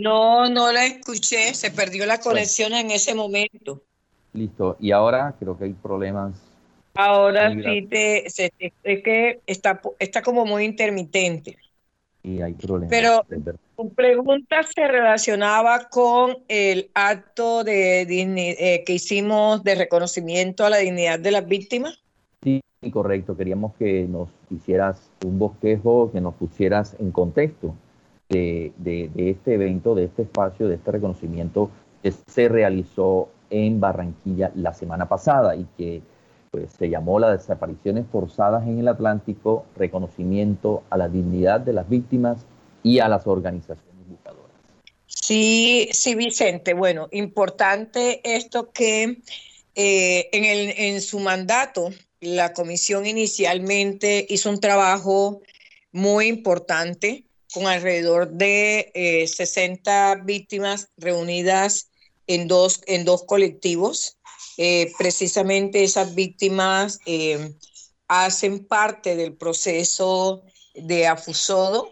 No, 0.00 0.48
no 0.48 0.72
la 0.72 0.86
escuché, 0.86 1.54
se 1.54 1.70
perdió 1.70 2.04
la 2.06 2.18
conexión 2.18 2.72
en 2.72 2.90
ese 2.90 3.14
momento. 3.14 3.82
Listo. 4.34 4.76
Y 4.80 4.90
ahora 4.90 5.34
creo 5.38 5.56
que 5.56 5.64
hay 5.64 5.72
problemas. 5.72 6.34
Ahora 6.94 7.52
sí 7.52 7.82
te, 7.88 8.26
es 8.26 9.02
que 9.02 9.40
está, 9.46 9.80
está 9.98 10.22
como 10.22 10.44
muy 10.44 10.64
intermitente. 10.64 11.56
Y 12.22 12.40
hay 12.40 12.54
problemas. 12.54 12.90
Pero 12.90 13.24
tu 13.76 13.92
pregunta 13.94 14.62
se 14.62 14.86
relacionaba 14.86 15.88
con 15.88 16.38
el 16.48 16.90
acto 16.94 17.64
de 17.64 18.02
eh, 18.02 18.84
que 18.84 18.92
hicimos 18.92 19.62
de 19.62 19.74
reconocimiento 19.74 20.64
a 20.64 20.70
la 20.70 20.78
dignidad 20.78 21.18
de 21.18 21.30
las 21.30 21.46
víctimas. 21.46 22.00
Sí, 22.42 22.60
correcto. 22.92 23.36
Queríamos 23.36 23.74
que 23.74 24.06
nos 24.08 24.28
hicieras 24.50 25.10
un 25.24 25.38
bosquejo, 25.38 26.10
que 26.12 26.20
nos 26.20 26.34
pusieras 26.34 26.96
en 26.98 27.12
contexto 27.12 27.74
de, 28.28 28.72
de, 28.78 29.10
de 29.14 29.30
este 29.30 29.54
evento, 29.54 29.94
de 29.94 30.04
este 30.04 30.22
espacio, 30.22 30.68
de 30.68 30.76
este 30.76 30.92
reconocimiento 30.92 31.70
que 32.02 32.12
se 32.12 32.48
realizó 32.48 33.28
en 33.54 33.78
Barranquilla 33.78 34.50
la 34.56 34.74
semana 34.74 35.08
pasada 35.08 35.54
y 35.54 35.64
que 35.78 36.02
pues, 36.50 36.72
se 36.76 36.88
llamó 36.88 37.20
las 37.20 37.38
desapariciones 37.38 38.04
forzadas 38.10 38.66
en 38.66 38.80
el 38.80 38.88
Atlántico, 38.88 39.64
reconocimiento 39.76 40.82
a 40.90 40.96
la 40.96 41.08
dignidad 41.08 41.60
de 41.60 41.72
las 41.72 41.88
víctimas 41.88 42.44
y 42.82 42.98
a 42.98 43.08
las 43.08 43.26
organizaciones 43.28 44.08
buscadoras. 44.08 44.50
Sí, 45.06 45.88
sí, 45.92 46.16
Vicente. 46.16 46.74
Bueno, 46.74 47.08
importante 47.12 48.20
esto 48.24 48.72
que 48.72 49.20
eh, 49.76 50.28
en, 50.32 50.44
el, 50.44 50.74
en 50.76 51.00
su 51.00 51.20
mandato 51.20 51.90
la 52.20 52.52
comisión 52.52 53.06
inicialmente 53.06 54.26
hizo 54.28 54.50
un 54.50 54.58
trabajo 54.58 55.42
muy 55.92 56.26
importante 56.26 57.24
con 57.52 57.68
alrededor 57.68 58.30
de 58.30 59.26
60 59.32 60.12
eh, 60.12 60.20
víctimas 60.24 60.88
reunidas 60.96 61.90
en 62.26 62.48
dos, 62.48 62.80
en 62.86 63.04
dos 63.04 63.24
colectivos. 63.24 64.18
Eh, 64.56 64.92
precisamente 64.98 65.82
esas 65.82 66.14
víctimas 66.14 67.00
eh, 67.06 67.54
hacen 68.08 68.64
parte 68.66 69.16
del 69.16 69.34
proceso 69.34 70.44
de 70.74 71.06
AFUSODO, 71.06 71.90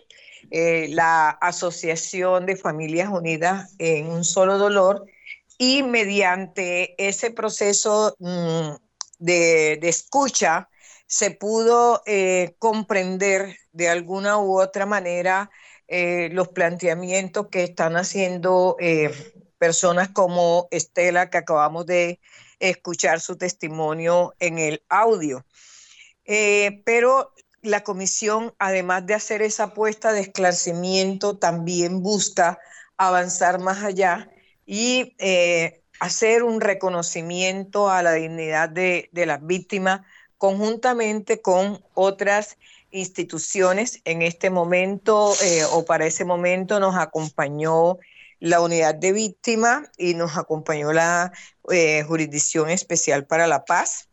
eh, 0.51 0.89
la 0.91 1.31
Asociación 1.31 2.47
de 2.47 2.57
Familias 2.57 3.09
Unidas 3.11 3.75
en 3.79 4.09
un 4.09 4.25
solo 4.25 4.59
dolor, 4.59 5.07
y 5.59 5.83
mediante 5.83 6.95
ese 6.99 7.31
proceso 7.31 8.15
mm, 8.19 8.71
de, 9.19 9.79
de 9.81 9.89
escucha 9.89 10.69
se 11.07 11.31
pudo 11.31 12.03
comprender 12.59 13.59
de 13.73 13.91
alguna 13.91 14.39
u 14.39 14.59
otra 14.59 14.87
manera 14.87 15.51
los 15.87 16.49
planteamientos 16.49 17.49
que 17.49 17.65
están 17.65 17.97
haciendo 17.97 18.79
personas 19.63 20.09
como 20.09 20.67
Estela, 20.73 21.31
que 21.31 21.39
acabamos 21.39 21.87
de 21.87 22.19
escuchar 22.59 23.21
su 23.21 23.37
testimonio 23.37 24.35
en 24.41 24.59
el 24.59 24.83
audio. 24.89 25.47
pero 26.85 27.33
la 27.63 27.85
comisión, 27.85 28.53
además 28.59 29.07
de 29.07 29.15
hacer 29.15 29.41
esa 29.41 29.65
apuesta 29.71 30.13
de 30.13 30.23
esclarecimiento, 30.23 31.39
también 31.39 32.03
busca 32.03 32.59
avanzar 32.97 33.61
más 33.61 33.85
allá 33.85 34.29
y 34.67 35.15
eh, 35.19 35.85
hacer 36.01 36.43
un 36.43 36.61
reconocimiento 36.61 37.89
a 37.89 38.03
la 38.03 38.15
dignidad 38.15 38.69
de, 38.69 39.11
las 39.13 39.47
víctimas 39.47 40.01
conjuntamente 40.39 41.41
con 41.41 41.85
otras 41.95 42.59
instituciones. 42.91 44.01
En 44.05 44.23
este 44.23 44.51
momento 44.51 45.33
eh, 45.41 45.63
o 45.71 45.85
para 45.85 46.05
ese 46.05 46.25
momento 46.25 46.81
nos 46.81 46.97
acompañó 46.97 47.99
la 48.43 48.61
unidad 48.61 48.97
de 48.97 49.13
víctimas 49.13 49.89
y 49.97 50.15
nos 50.15 50.37
acompañó 50.37 50.93
la 50.93 51.33
eh, 51.71 52.03
Jurisdicción 52.03 52.71
Especial 52.71 53.25
para 53.25 53.47
la 53.47 53.65
Paz. 53.65 54.09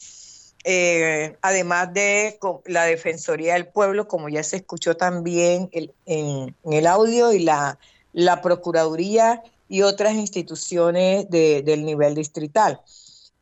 además 1.41 1.93
de 1.93 2.37
la 2.65 2.83
Defensoría 2.85 3.55
del 3.55 3.67
Pueblo, 3.67 4.07
como 4.07 4.29
ya 4.29 4.43
se 4.43 4.57
escuchó 4.57 4.95
también 4.95 5.69
en, 6.05 6.55
el 6.63 6.87
audio, 6.87 7.33
y 7.33 7.39
la, 7.39 7.79
la 8.13 8.41
Procuraduría 8.41 9.41
y 9.67 9.81
otras 9.81 10.13
instituciones 10.13 11.27
del 11.29 11.83
nivel 11.83 12.13
distrital. 12.13 12.81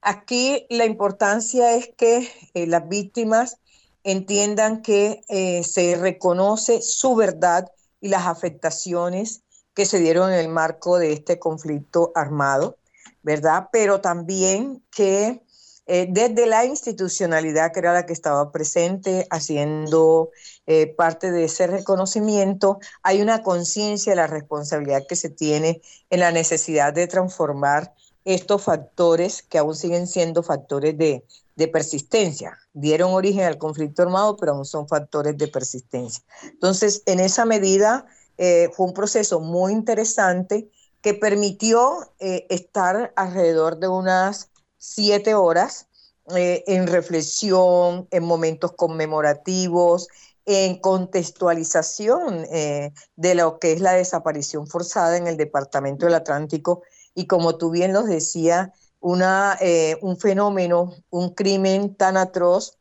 Aquí 0.02 0.66
la 0.70 0.86
importancia 0.86 1.76
es 1.76 1.90
que 1.98 2.32
eh, 2.54 2.66
las 2.66 2.88
víctimas 2.88 3.58
entiendan 4.06 4.82
que 4.82 5.20
eh, 5.28 5.66
se 5.66 5.98
reconoce 5.98 6.82
su 6.82 7.14
verdad 7.16 7.70
y 8.00 8.08
las 8.08 8.26
afectaciones 8.26 9.42
que 9.78 9.86
se 9.86 10.00
dieron 10.00 10.34
en 10.34 10.40
el 10.40 10.50
marco 10.50 10.98
de 10.98 11.14
este 11.14 11.38
conflicto 11.38 12.12
armado, 12.16 12.78
¿verdad? 13.22 13.70
Pero 13.72 14.02
también 14.02 14.84
que 14.90 15.44
eh, 15.86 16.08
desde 16.10 16.48
la 16.48 16.66
institucionalidad 16.66 17.72
que 17.72 17.82
era 17.82 17.94
la 17.94 18.08
que 18.08 18.14
estaba 18.14 18.52
presente 18.52 19.28
haciendo 19.30 20.32
eh, 20.66 20.88
parte 20.88 21.32
de 21.32 21.44
ese 21.44 21.68
reconocimiento, 21.68 22.80
hay 23.04 23.22
una 23.22 23.44
conciencia 23.44 24.14
de 24.14 24.16
la 24.16 24.26
responsabilidad 24.26 25.06
que 25.08 25.16
se 25.16 25.30
tiene 25.30 25.84
en 26.10 26.22
la 26.22 26.32
necesidad 26.32 26.92
de 26.92 27.06
transformar 27.06 27.94
estos 28.26 28.64
factores 28.64 29.44
que 29.44 29.60
aún 29.60 29.76
siguen 29.76 30.08
siendo 30.08 30.42
factores 30.42 30.98
de, 30.98 31.24
persistencia. 31.72 32.58
Dieron 32.74 33.12
origen 33.12 33.44
al 33.44 33.60
conflicto 33.60 34.02
armado, 34.02 34.38
pero 34.38 34.54
aún 34.54 34.66
son 34.66 34.88
factores 34.88 35.38
de 35.38 35.48
persistencia. 35.48 36.24
Entonces, 36.44 37.04
en 37.06 37.20
esa 37.20 37.46
medida, 37.46 38.08
eh, 38.38 38.70
fue 38.74 38.88
un 38.88 38.94
proceso 38.94 39.40
muy 39.40 39.74
interesante 39.74 40.70
que 41.02 41.14
permitió 41.14 42.12
estar 42.20 43.14
alrededor 43.16 43.78
de 43.78 43.88
unas 43.88 44.50
siete 44.78 45.36
horas 45.36 45.88
eh, 46.36 46.66
en 46.68 46.88
reflexión, 46.88 48.08
en 48.12 48.24
momentos 48.26 48.74
conmemorativos, 48.74 50.10
en 50.46 50.80
contextualización 50.80 52.46
eh, 52.52 52.92
de 53.16 53.36
lo 53.36 53.60
que 53.60 53.72
es 53.72 53.80
la 53.80 53.94
desaparición 53.94 54.68
forzada 54.68 55.16
en 55.16 55.28
el 55.28 55.38
Departamento 55.38 56.06
del 56.06 56.16
Atlántico. 56.16 56.84
Y 57.16 57.28
como 57.28 57.58
tú 57.58 57.70
bien 57.70 57.94
nos 57.94 58.08
decía, 58.08 58.74
una, 59.00 59.58
eh, 59.62 59.98
un 60.02 60.18
fenómeno, 60.18 60.96
un 61.10 61.30
crimen 61.34 61.96
tan 61.96 62.18
atroz 62.18 62.78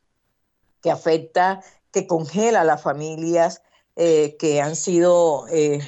que 0.82 0.90
afecta, 0.90 1.62
que 1.92 2.08
congela 2.08 2.62
a 2.62 2.64
las 2.64 2.82
familias 2.82 3.62
que 3.96 4.60
han 4.62 4.76
sido 4.76 5.46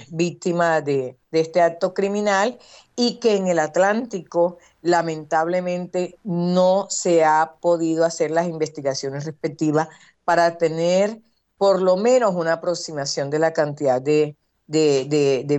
víctimas 0.09 0.85
de, 0.85 1.19
de 1.31 1.41
este 1.41 1.61
acto 1.61 1.93
criminal 1.93 2.59
y 2.97 3.21
que 3.21 3.37
en 3.37 3.47
el 3.49 3.59
Atlántico 3.59 4.59
lamentablemente 4.83 6.19
no 6.25 6.87
se 6.91 7.25
ha 7.25 7.55
podido 7.61 8.05
hacer 8.05 8.31
las 8.31 8.49
investigaciones 8.49 9.25
respectivas 9.25 9.89
para 10.25 10.59
tener 10.59 11.21
por 11.59 11.83
lo 11.83 11.97
menos 11.97 12.35
una 12.35 12.55
aproximación 12.55 13.31
de 13.31 13.39
la 13.41 13.53
cantidad 13.53 14.01
de, 14.01 14.37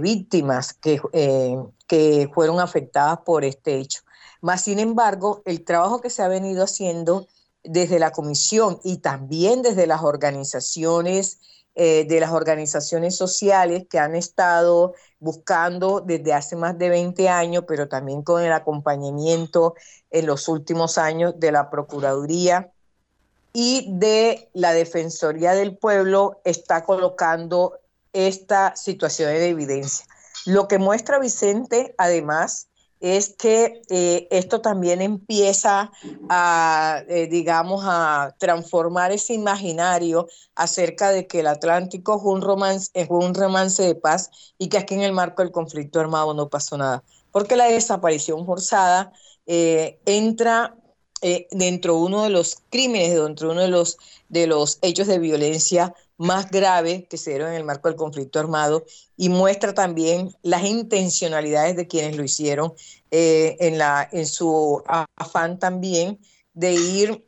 víctimas 0.02 0.74
que, 0.74 1.02
eh, 1.14 1.58
que 1.88 2.30
fueron 2.34 2.60
afectadas 2.60 3.20
por 3.26 3.44
este 3.44 3.78
hecho. 3.78 4.02
Más 4.42 4.62
sin 4.64 4.80
embargo, 4.80 5.42
el 5.46 5.64
trabajo 5.66 6.00
que 6.00 6.10
se 6.10 6.24
ha 6.24 6.30
venido 6.30 6.64
haciendo 6.64 7.28
desde 7.64 8.00
la 8.00 8.12
comisión 8.12 8.80
y 8.84 8.98
también 8.98 9.62
desde 9.62 9.86
las 9.86 10.02
organizaciones 10.02 11.40
eh, 11.82 12.04
de 12.04 12.20
las 12.20 12.34
organizaciones 12.34 13.16
sociales 13.16 13.86
que 13.90 14.00
han 14.00 14.14
estado 14.14 14.96
buscando 15.22 16.02
desde 16.02 16.34
hace 16.34 16.58
más 16.58 16.78
de 16.78 16.90
20 16.90 17.30
años, 17.30 17.64
pero 17.66 17.88
también 17.88 18.22
con 18.22 18.44
el 18.44 18.52
acompañamiento 18.52 19.76
en 20.12 20.26
los 20.26 20.50
últimos 20.50 20.98
años 20.98 21.40
de 21.40 21.54
la 21.54 21.70
Procuraduría 21.70 22.70
y 23.54 23.88
de 23.94 24.50
la 24.52 24.74
Defensoría 24.74 25.54
del 25.54 25.78
Pueblo, 25.78 26.42
está 26.44 26.84
colocando 26.84 27.80
esta 28.12 28.76
situación 28.76 29.30
de 29.30 29.48
evidencia. 29.48 30.06
Lo 30.46 30.68
que 30.68 30.80
muestra 30.80 31.18
Vicente, 31.18 31.96
además, 31.98 32.68
es 33.00 33.36
que 33.38 33.82
eh, 33.90 34.28
esto 34.30 34.62
también 34.62 35.02
empieza 35.02 35.92
a, 36.30 37.04
eh, 37.08 37.28
digamos, 37.28 37.84
a 37.86 38.36
transformar 38.38 39.12
ese 39.12 39.34
imaginario 39.34 40.28
acerca 40.56 41.12
de 41.12 41.26
que 41.26 41.40
el 41.40 41.48
Atlántico 41.48 42.18
es 42.18 42.24
un, 42.24 42.42
romance, 42.42 42.92
es 42.94 43.08
un 43.10 43.34
romance 43.34 43.84
de 43.84 43.96
paz 43.96 44.54
y 44.58 44.68
que 44.68 44.78
aquí 44.78 44.96
en 44.96 45.02
el 45.02 45.14
marco 45.14 45.42
del 45.42 45.52
conflicto 45.52 46.00
armado 46.00 46.34
no 46.34 46.50
pasó 46.50 46.78
nada. 46.78 47.04
Porque 47.32 47.56
la 47.56 47.66
desaparición 47.66 48.46
forzada 48.46 49.14
eh, 49.46 50.00
entra 50.06 50.76
dentro 51.52 51.96
de 51.96 52.00
uno 52.00 52.24
de 52.24 52.30
los 52.30 52.64
crímenes, 52.70 53.14
dentro 53.14 53.50
de 53.50 53.54
uno 53.54 53.62
de 53.62 53.68
los, 53.68 53.98
de 54.30 54.48
los 54.48 54.80
hechos 54.82 55.08
de 55.08 55.20
violencia 55.20 55.94
más 56.20 56.52
grave 56.52 57.08
que 57.10 57.18
se 57.18 57.32
dieron 57.32 57.50
en 57.50 57.56
el 57.56 57.64
marco 57.64 57.88
del 57.88 57.98
conflicto 57.98 58.40
armado 58.40 58.86
y 59.16 59.30
muestra 59.30 59.74
también 59.74 60.36
las 60.44 60.66
intencionalidades 60.66 61.78
de 61.78 61.88
quienes 61.88 62.18
lo 62.18 62.24
hicieron 62.24 62.74
eh, 63.10 63.56
en, 63.62 63.78
la, 63.78 64.08
en 64.12 64.28
su 64.28 64.84
afán 65.16 65.58
también 65.60 66.20
de 66.54 66.74
ir 66.74 67.26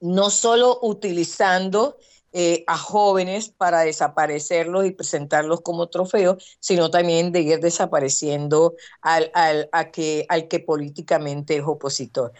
no 0.00 0.30
solo 0.30 0.80
utilizando 0.82 1.96
eh, 2.32 2.64
a 2.66 2.76
jóvenes 2.76 3.48
para 3.50 3.82
desaparecerlos 3.82 4.84
y 4.86 4.90
presentarlos 4.90 5.60
como 5.60 5.88
trofeos, 5.88 6.56
sino 6.58 6.90
también 6.90 7.30
de 7.30 7.42
ir 7.42 7.60
desapareciendo 7.60 8.74
al, 9.00 9.30
al, 9.34 9.68
a 9.70 9.92
que, 9.92 10.26
al 10.28 10.48
que 10.48 10.58
políticamente 10.58 11.56
es 11.56 11.62
opositor. 11.64 12.32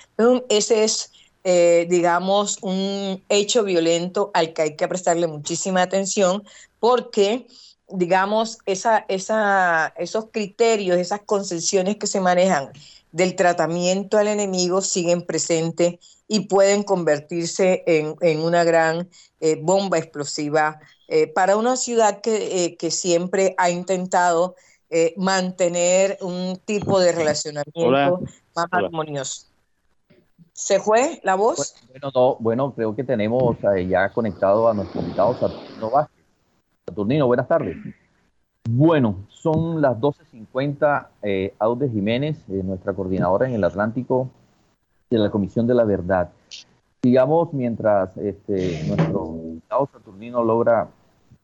ese 0.48 0.82
es 0.82 1.12
eh, 1.46 1.86
digamos, 1.90 2.56
un 2.62 3.22
hecho 3.28 3.64
violento 3.64 4.30
al 4.32 4.54
que 4.54 4.62
hay 4.62 4.76
que 4.76 4.88
prestarle 4.88 5.26
muchísima 5.26 5.82
atención 5.82 6.42
porque, 6.80 7.46
digamos, 7.86 8.56
esa, 8.64 9.04
esa, 9.08 9.92
esos 9.98 10.30
criterios, 10.30 10.96
esas 10.96 11.20
concesiones 11.20 11.96
que 11.96 12.06
se 12.06 12.22
manejan 12.22 12.72
del 13.12 13.36
tratamiento 13.36 14.16
al 14.16 14.28
enemigo 14.28 14.80
siguen 14.80 15.20
presentes 15.20 15.96
y 16.28 16.40
pueden 16.46 16.82
convertirse 16.82 17.84
en, 17.86 18.40
una 18.40 18.64
gran 18.64 19.10
eh, 19.40 19.58
bomba 19.60 19.98
explosiva 19.98 20.80
eh, 21.08 21.26
para 21.26 21.58
una 21.58 21.76
ciudad 21.76 22.22
que, 22.22 22.74
que, 22.78 22.90
siempre 22.90 23.54
ha 23.58 23.68
intentado 23.68 24.56
mantener 25.16 26.18
un 26.20 26.56
tipo 26.64 27.00
de 27.00 27.10
relacionamiento 27.12 28.20
más 28.54 28.66
armonioso. 28.70 29.53
¿Se 30.54 30.78
fue 30.78 31.20
la 31.24 31.34
voz? 31.34 31.74
Bueno, 31.90 32.36
bueno 32.38 32.72
creo 32.74 32.94
que 32.94 33.02
tenemos 33.02 33.56
eh, 33.74 33.88
ya 33.88 34.08
conectado 34.10 34.68
a 34.68 34.72
nuestro 34.72 35.00
invitado 35.00 35.34
Saturnino 35.34 35.90
Vázquez. 35.90 36.24
Saturnino, 36.86 37.26
buenas 37.26 37.48
tardes. 37.48 37.76
Bueno, 38.70 39.26
son 39.28 39.82
las 39.82 39.98
12.50. 39.98 41.08
Eh, 41.22 41.54
Aude 41.58 41.90
Jiménez, 41.90 42.38
eh, 42.48 42.62
nuestra 42.62 42.92
coordinadora 42.92 43.48
en 43.48 43.54
el 43.54 43.64
Atlántico 43.64 44.30
de 45.10 45.18
la 45.18 45.28
Comisión 45.28 45.66
de 45.66 45.74
la 45.74 45.82
Verdad. 45.82 46.30
Digamos, 47.02 47.52
mientras 47.52 48.16
este, 48.16 48.84
nuestro 48.86 49.34
invitado 49.34 49.88
Saturnino 49.92 50.44
logra 50.44 50.88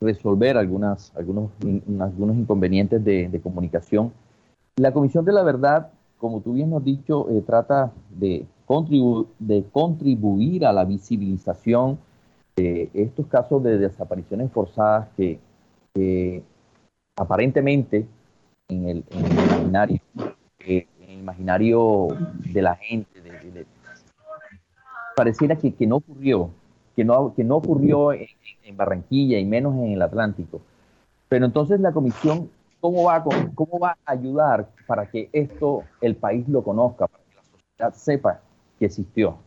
resolver 0.00 0.56
algunas, 0.56 1.12
algunos, 1.16 1.50
algunos 2.00 2.36
inconvenientes 2.36 3.04
de, 3.04 3.28
de, 3.28 3.40
comunicación, 3.40 4.12
la 4.76 4.92
Comisión 4.92 5.24
de 5.24 5.32
la 5.32 5.42
Verdad, 5.42 5.90
como 6.16 6.40
tú 6.42 6.52
bien 6.52 6.70
nos 6.70 6.78
has 6.78 6.84
dicho, 6.84 7.28
eh, 7.28 7.42
trata 7.44 7.90
de 8.08 8.46
de 9.40 9.64
contribuir 9.72 10.64
a 10.64 10.72
la 10.72 10.84
visibilización 10.84 11.98
de 12.54 12.88
estos 12.94 13.26
casos 13.26 13.60
de 13.64 13.78
desapariciones 13.78 14.52
forzadas 14.52 15.08
que, 15.16 15.40
aparentemente 17.16 18.06
en 18.68 18.88
el, 18.88 19.04
imaginario, 19.10 20.00
eh, 20.60 20.86
en 21.00 21.10
el 21.10 21.18
imaginario 21.18 22.08
de 22.52 22.62
la 22.62 22.76
gente, 22.76 23.10
pareciera 25.16 25.56
que, 25.56 25.74
que, 25.74 25.86
no 25.88 25.96
ocurrió, 25.96 26.50
que 26.94 27.04
no, 27.04 27.34
que 27.34 27.42
no 27.42 27.56
ocurrió 27.56 28.12
en, 28.12 28.28
Barranquilla 28.76 29.36
y 29.40 29.44
menos 29.44 29.74
en 29.74 29.94
el 29.94 30.02
Atlántico. 30.02 30.60
Pero 31.28 31.44
entonces 31.44 31.80
la 31.80 31.90
comisión, 31.90 32.48
¿cómo 32.80 33.02
va, 33.02 33.24
¿cómo 33.56 33.80
va 33.80 33.98
a 34.06 34.12
ayudar 34.12 34.68
para 34.86 35.06
que 35.06 35.28
esto 35.32 35.82
el 36.00 36.14
país 36.14 36.48
lo 36.48 36.62
conozca, 36.62 37.08
para 37.08 37.24
que 37.24 37.34
la 37.34 37.42
sociedad 37.42 37.94
sepa 37.94 38.40
que 38.80 38.86
existió? 38.86 39.38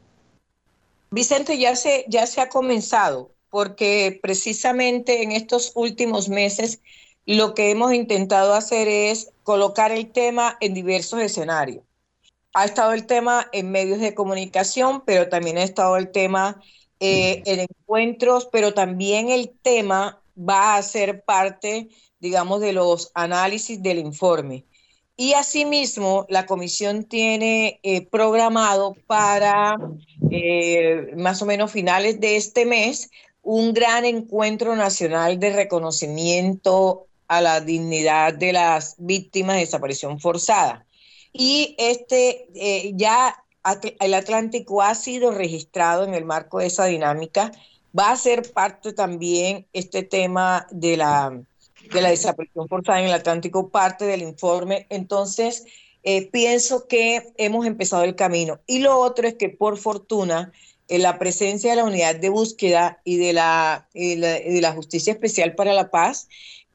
Vicente, 1.11 1.57
ya 1.57 1.75
se, 1.75 2.05
ya 2.07 2.25
se 2.25 2.39
ha 2.39 2.47
comenzado, 2.47 3.31
porque 3.49 4.17
precisamente 4.21 5.23
en 5.23 5.33
estos 5.33 5.73
últimos 5.75 6.29
meses 6.29 6.79
lo 7.25 7.53
que 7.53 7.71
hemos 7.71 7.93
intentado 7.93 8.53
hacer 8.53 8.87
es 8.87 9.31
colocar 9.43 9.91
el 9.91 10.11
tema 10.11 10.57
en 10.61 10.73
diversos 10.73 11.19
escenarios. 11.19 11.83
Ha 12.53 12.65
estado 12.65 12.93
el 12.93 13.05
tema 13.05 13.47
en 13.51 13.71
medios 13.71 13.99
de 13.99 14.13
comunicación, 14.13 15.03
pero 15.05 15.27
también 15.29 15.57
ha 15.57 15.63
estado 15.63 15.97
el 15.97 16.11
tema 16.11 16.61
eh, 16.99 17.41
en 17.45 17.61
encuentros, 17.61 18.47
pero 18.51 18.73
también 18.73 19.29
el 19.29 19.51
tema 19.61 20.21
va 20.37 20.75
a 20.75 20.83
ser 20.83 21.23
parte, 21.23 21.89
digamos, 22.19 22.61
de 22.61 22.73
los 22.73 23.11
análisis 23.15 23.81
del 23.81 23.99
informe. 23.99 24.65
Y 25.15 25.33
asimismo, 25.33 26.25
la 26.29 26.45
comisión 26.47 27.03
tiene 27.03 27.79
eh, 27.83 28.01
programado 28.07 28.95
para 29.05 29.75
eh, 30.31 31.13
más 31.15 31.41
o 31.41 31.45
menos 31.45 31.71
finales 31.71 32.19
de 32.19 32.35
este 32.35 32.65
mes 32.65 33.11
un 33.43 33.73
gran 33.73 34.05
encuentro 34.05 34.75
nacional 34.75 35.39
de 35.39 35.53
reconocimiento 35.53 37.05
a 37.27 37.41
la 37.41 37.61
dignidad 37.61 38.33
de 38.33 38.53
las 38.53 38.95
víctimas 38.97 39.55
de 39.55 39.61
desaparición 39.61 40.19
forzada. 40.19 40.85
Y 41.31 41.75
este 41.77 42.47
eh, 42.55 42.93
ya 42.95 43.43
el 43.99 44.13
Atlántico 44.15 44.81
ha 44.81 44.95
sido 44.95 45.31
registrado 45.31 46.05
en 46.05 46.15
el 46.15 46.25
marco 46.25 46.59
de 46.59 46.67
esa 46.67 46.85
dinámica. 46.85 47.51
Va 47.97 48.11
a 48.11 48.17
ser 48.17 48.51
parte 48.51 48.93
también 48.93 49.67
este 49.73 50.01
tema 50.03 50.65
de 50.71 50.97
la, 50.97 51.39
de 51.91 52.01
la 52.01 52.09
desaparición 52.09 52.67
forzada 52.67 52.99
en 52.99 53.07
el 53.07 53.13
Atlántico, 53.13 53.69
parte 53.69 54.05
del 54.05 54.21
informe. 54.21 54.85
Entonces, 54.89 55.65
eh, 56.03 56.29
pienso 56.29 56.87
que 56.87 57.33
hemos 57.37 57.65
empezado 57.65 58.03
el 58.03 58.15
camino. 58.15 58.59
Y 58.67 58.79
lo 58.79 58.97
otro 58.99 59.27
es 59.27 59.35
que 59.35 59.49
por 59.49 59.77
fortuna, 59.77 60.51
en 60.89 61.01
la 61.01 61.17
presencia 61.17 61.71
de 61.71 61.77
la 61.77 61.85
unidad 61.85 62.15
de 62.15 62.29
búsqueda 62.29 63.01
y 63.03 63.17
de 63.17 63.33
la, 63.33 63.87
de 63.93 64.59
la 64.61 64.73
Justicia 64.73 65.13
Especial 65.13 65.55
para 65.55 65.73
la 65.73 65.89
Paz, 65.89 66.27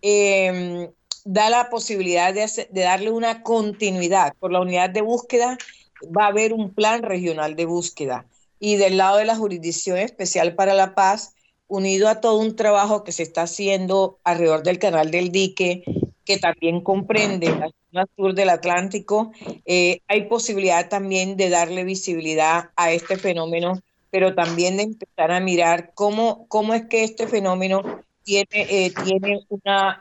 eh, 0.03 0.91
da 1.25 1.51
la 1.51 1.69
posibilidad 1.69 2.33
de 2.33 2.69
darle 2.73 3.11
una 3.11 3.43
continuidad. 3.43 4.33
Por 4.41 4.51
la 4.51 4.61
unidad 4.61 4.89
de 4.89 5.03
búsqueda 5.03 5.59
va 6.05 6.25
a 6.25 6.29
haber 6.29 6.55
un 6.55 6.73
plan 6.73 7.03
regional 7.03 7.55
de 7.55 7.67
búsqueda. 7.67 8.27
Y 8.59 8.77
del 8.77 8.97
lado 8.97 9.19
de 9.19 9.27
la 9.27 9.37
Jurisdicción 9.37 9.99
Especial 9.99 10.55
para 10.55 10.73
la 10.73 10.95
Paz, 10.95 11.35
unido 11.69 12.09
a 12.09 12.21
todo 12.21 12.39
un 12.39 12.57
trabajo 12.57 13.05
que 13.05 13.13
se 13.13 13.23
está 13.23 13.43
haciendo 13.43 14.19
alrededor 14.25 14.63
del 14.63 14.79
canal 14.79 15.11
del 15.11 15.31
dique, 15.31 15.85
que 16.29 16.39
también 16.39 16.83
comprende 16.83 17.49
la 17.49 17.71
zona 17.91 18.07
sur 18.15 18.35
del 18.35 18.51
Atlántico, 18.51 19.33
eh, 19.65 20.01
hay 20.09 20.25
posibilidad 20.25 20.89
también 20.89 21.39
de 21.39 21.49
darle 21.49 21.85
visibilidad 21.85 22.71
a 22.77 22.93
este 22.93 23.17
fenómeno, 23.17 23.81
pero 24.11 24.35
también 24.35 24.77
de 24.77 24.83
empezar 24.83 25.31
a 25.31 25.41
mirar 25.41 25.93
cómo, 25.95 26.47
cómo 26.49 26.75
es 26.75 26.87
que 26.87 27.03
este 27.03 27.27
fenómeno 27.27 27.83
tiene, 28.25 28.47
eh, 28.53 28.93
tiene 29.05 29.47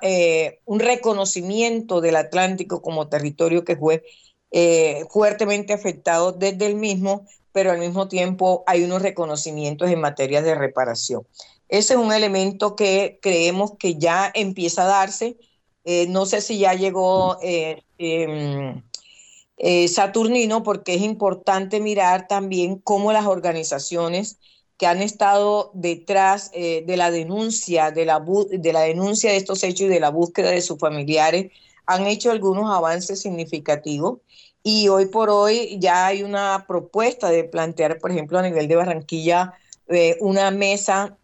eh, 0.02 0.60
un 0.66 0.82
reconocimiento 0.82 2.02
del 2.02 2.18
Atlántico 2.18 2.82
como 2.82 3.08
territorio 3.08 3.64
que 3.64 3.78
fue 3.78 4.04
fuertemente 5.10 5.74
afectado 5.74 6.32
desde 6.32 6.68
el 6.68 6.76
mismo, 6.76 7.26
pero 7.52 7.72
al 7.72 7.80
mismo 7.80 8.08
tiempo 8.08 8.64
hay 8.66 8.84
unos 8.84 9.02
reconocimientos 9.02 9.90
en 9.90 10.00
materia 10.00 10.42
de 10.42 10.56
reparación. 10.56 11.24
Ese 11.70 11.94
es 11.94 12.00
un 12.00 12.14
elemento 12.14 12.76
que 12.76 13.20
creemos 13.22 13.74
que 13.78 13.96
ya 13.96 14.32
empieza 14.34 14.84
a 14.84 14.88
darse. 14.88 15.38
no 16.10 16.26
sé 16.26 16.42
si 16.42 16.60
ya 16.60 16.74
llegó 16.74 17.38
em, 17.42 18.82
Saturnino, 19.88 20.64
porque 20.64 20.96
es 20.96 21.02
importante 21.02 21.80
mirar 21.80 22.28
también 22.28 22.78
cómo 22.80 23.12
las 23.14 23.26
organizaciones 23.26 24.38
que 24.78 24.86
han 24.86 25.02
estado 25.02 25.72
detrás 25.74 26.52
eh, 26.54 26.84
de 26.86 26.98
la 26.98 27.12
denuncia, 27.12 27.92
de 27.92 28.06
la, 28.06 28.24
de 28.52 28.74
la 28.74 28.82
denuncia 28.82 29.32
de 29.32 29.38
estos 29.38 29.64
hechos 29.64 29.88
y 29.88 29.90
de 29.90 30.00
la 30.00 30.12
búsqueda 30.12 30.52
de 30.52 30.62
sus 30.62 30.78
familiares, 30.78 31.52
han 31.88 32.06
hecho 32.06 32.32
algunos 32.32 32.72
avances 32.72 33.20
significativos 33.22 34.20
y 34.64 34.88
hoy 34.90 35.08
por 35.08 35.30
hoy 35.30 35.78
ya 35.80 36.06
hay 36.08 36.24
una 36.24 36.66
propuesta 36.68 37.30
de 37.30 37.44
plantear, 37.46 38.00
por 38.00 38.12
ejemplo, 38.12 38.38
a 38.38 38.44
nivel 38.44 38.68
de 38.68 38.76
Barranquilla, 38.76 39.54
eh, 39.88 40.18
una 40.20 40.52
mesa, 40.52 41.18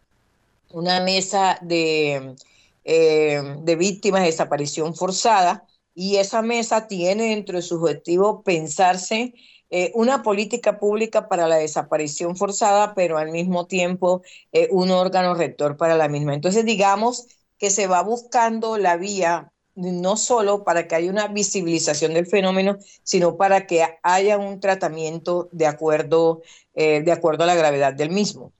una 0.74 1.00
mesa 1.00 1.58
de, 1.62 2.36
eh, 2.84 3.42
de 3.62 3.76
víctimas 3.76 4.22
de 4.22 4.26
desaparición 4.26 4.94
forzada 4.94 5.66
y 5.94 6.16
esa 6.16 6.42
mesa 6.42 6.86
tiene 6.88 7.30
dentro 7.30 7.56
de 7.56 7.62
su 7.62 7.76
objetivo 7.76 8.42
pensarse 8.42 9.34
eh, 9.70 9.92
una 9.94 10.22
política 10.22 10.78
pública 10.78 11.28
para 11.28 11.48
la 11.48 11.56
desaparición 11.56 12.36
forzada, 12.36 12.94
pero 12.94 13.18
al 13.18 13.30
mismo 13.30 13.66
tiempo 13.66 14.22
eh, 14.52 14.68
un 14.70 14.90
órgano 14.90 15.34
rector 15.34 15.76
para 15.76 15.96
la 15.96 16.08
misma. 16.08 16.34
Entonces, 16.34 16.64
digamos 16.64 17.26
que 17.58 17.70
se 17.70 17.86
va 17.86 18.02
buscando 18.02 18.76
la 18.78 18.96
vía 18.96 19.52
no 19.76 20.16
solo 20.16 20.64
para 20.64 20.86
que 20.86 20.94
haya 20.96 21.10
una 21.10 21.28
visibilización 21.28 22.14
del 22.14 22.26
fenómeno, 22.26 22.78
sino 23.02 23.36
para 23.36 23.66
que 23.66 23.84
haya 24.02 24.38
un 24.38 24.60
tratamiento 24.60 25.48
de 25.52 25.66
acuerdo, 25.66 26.42
de 26.74 27.12
acuerdo 27.12 27.42
a 27.44 27.46
la 27.48 27.56
gravedad 27.56 27.92
del 27.94 28.10
mismo. 28.10 28.52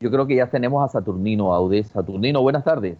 Yo 0.00 0.10
creo 0.10 0.26
que 0.26 0.36
ya 0.36 0.48
tenemos 0.48 0.84
a 0.84 0.92
Saturnino 0.92 1.52
Aude. 1.52 1.82
Saturnino, 1.82 2.40
buenas 2.40 2.64
tardes. 2.64 2.96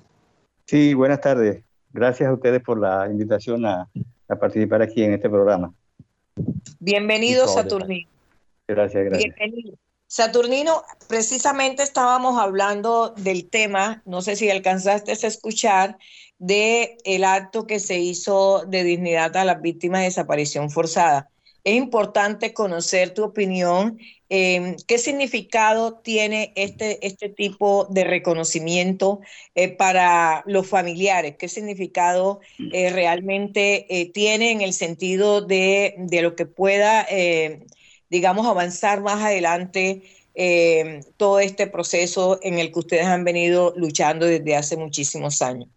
Sí, 0.67 0.95
buenas 0.95 1.21
tardes. 1.21 1.63
Gracias 1.93 2.29
a 2.29 2.33
ustedes 2.33 2.61
por 2.63 2.79
la 2.79 3.07
invitación 3.09 3.65
a 3.65 3.89
participar 4.41 4.83
aquí 4.83 5.05
en 5.05 5.15
este 5.15 5.31
programa. 5.31 5.73
Bienvenido, 6.81 7.47
Saturnino. 7.47 8.09
Gracias, 8.67 9.05
gracias. 9.05 9.35
Bienvenido. 9.37 9.77
Saturnino, 10.09 10.83
precisamente 11.07 11.83
estábamos 11.83 12.41
hablando 12.41 13.11
del 13.11 13.49
tema, 13.49 14.03
no 14.07 14.23
sé 14.23 14.37
si 14.37 14.51
alcanzaste 14.51 15.13
a 15.13 15.15
escuchar, 15.15 15.99
de 16.39 16.97
el 17.05 17.25
acto 17.25 17.67
que 17.67 17.79
se 17.79 17.99
hizo 17.99 18.65
de 18.67 18.85
dignidad 18.85 19.37
a 19.37 19.45
las 19.45 19.61
víctimas 19.61 20.01
de 20.01 20.07
desaparición 20.07 20.71
forzada. 20.71 21.29
Es 21.69 21.75
importante 21.75 22.55
conocer 22.55 23.13
tu 23.13 23.23
opinión. 23.25 23.99
Em, 24.31 24.75
¿Qué 24.87 24.97
significado 24.97 25.99
tiene 25.99 26.51
este, 26.57 27.07
este 27.07 27.29
tipo 27.29 27.87
de 27.91 28.05
reconocimiento 28.05 29.21
eh, 29.55 29.69
para 29.69 30.43
los 30.47 30.67
familiares? 30.67 31.37
¿Qué 31.39 31.47
significado 31.47 32.41
eh, 32.73 32.89
realmente 32.89 33.85
eh, 33.91 34.11
tiene 34.11 34.51
en 34.51 34.63
el 34.63 34.73
sentido 34.73 35.43
de, 35.43 35.95
de 35.99 36.23
lo 36.23 36.35
que 36.37 36.47
pueda, 36.47 37.07
digamos, 38.09 38.47
avanzar 38.47 39.03
más 39.03 39.23
adelante 39.23 40.05
todo 41.19 41.39
este 41.39 41.67
proceso 41.67 42.39
en 42.43 42.59
el 42.59 42.73
que 42.73 42.79
ustedes 42.79 43.05
han 43.05 43.25
venido 43.25 43.75
luchando 43.77 44.25
desde 44.25 44.57
hace 44.57 44.79
muchísimos 44.79 45.43
años? 45.43 45.69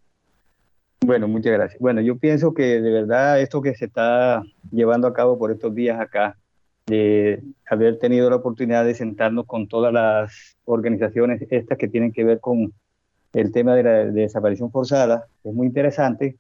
Bueno, 1.04 1.28
muchas 1.28 1.54
gracias. 1.54 1.80
Bueno, 1.80 2.02
yo 2.02 2.18
pienso 2.18 2.54
que 2.54 2.80
de 2.80 2.92
verdad 2.92 3.42
esto 3.42 3.62
que 3.62 3.74
se 3.76 3.86
está 3.86 4.44
llevando 4.72 5.08
a 5.08 5.14
cabo 5.14 5.38
por 5.40 5.52
estos 5.52 5.74
días 5.74 6.00
acá, 6.00 6.38
de 6.86 7.42
haber 7.66 7.98
tenido 8.00 8.30
la 8.30 8.36
oportunidad 8.38 8.86
de 8.86 8.94
sentarnos 8.94 9.46
con 9.46 9.68
todas 9.68 9.92
las 9.92 10.58
organizaciones 10.66 11.42
estas 11.50 11.78
que 11.78 11.88
tienen 11.88 12.12
que 12.12 12.24
ver 12.24 12.40
con 12.40 12.74
el 13.34 13.52
tema 13.52 13.76
de 13.76 13.84
la 13.84 14.06
desaparición 14.06 14.72
forzada, 14.72 15.28
es 15.44 15.54
muy 15.54 15.68
interesante 15.68 16.38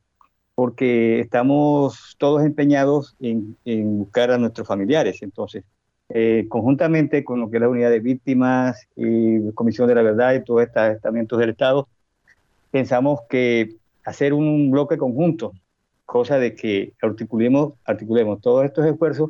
porque 0.53 1.21
estamos 1.21 2.15
todos 2.19 2.43
empeñados 2.43 3.15
en, 3.19 3.57
buscar 3.97 4.31
a 4.31 4.37
nuestros 4.37 4.67
familiares. 4.67 5.23
Entonces, 5.23 5.63
eh, 6.09 6.45
conjuntamente 6.49 7.23
con 7.23 7.39
lo 7.39 7.49
que 7.49 7.57
es 7.57 7.61
la 7.61 7.69
unidad 7.69 7.89
de 7.89 7.99
víctimas 7.99 8.87
y 8.95 9.51
Comisión 9.53 9.87
de 9.87 9.95
la 9.95 10.03
Verdad 10.03 10.35
y 10.35 10.43
todos 10.43 10.63
estos 10.63 10.83
estamentos 10.89 11.39
del 11.39 11.51
Estado, 11.51 11.87
pensamos 12.71 13.21
que 13.29 13.80
hacer 14.03 14.33
un 14.33 14.71
bloque 14.71 14.97
conjunto, 14.97 15.53
cosa 16.05 16.37
de 16.37 16.55
que 16.55 16.93
articulemos, 17.01 17.73
articulemos 17.85 18.41
todos 18.41 18.65
estos 18.65 18.85
esfuerzos 18.85 19.29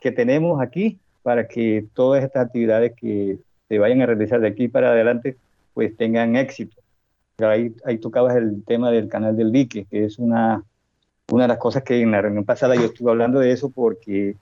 que 0.00 0.12
tenemos 0.12 0.60
aquí 0.60 0.98
para 1.22 1.48
que 1.48 1.86
todas 1.94 2.22
estas 2.22 2.46
actividades 2.46 2.92
que 2.96 3.38
se 3.68 3.78
vayan 3.78 4.02
a 4.02 4.06
realizar 4.06 4.40
de 4.40 4.48
aquí 4.48 4.68
para 4.68 4.90
adelante 4.90 5.36
pues 5.72 5.96
tengan 5.96 6.36
éxito. 6.36 6.76
Ahí, 7.38 7.74
ahí 7.84 7.98
tocabas 7.98 8.36
el 8.36 8.62
tema 8.64 8.90
del 8.90 9.08
canal 9.08 9.36
del 9.36 9.50
dique, 9.50 9.86
que 9.90 10.04
es 10.04 10.18
una, 10.18 10.62
una 11.32 11.44
de 11.44 11.48
las 11.48 11.58
cosas 11.58 11.82
que 11.82 12.00
en 12.00 12.12
la 12.12 12.22
reunión 12.22 12.44
pasada 12.44 12.76
yo 12.76 12.84
estuve 12.84 13.10
hablando 13.10 13.40
de 13.40 13.50
eso 13.50 13.70
porque 13.70 14.36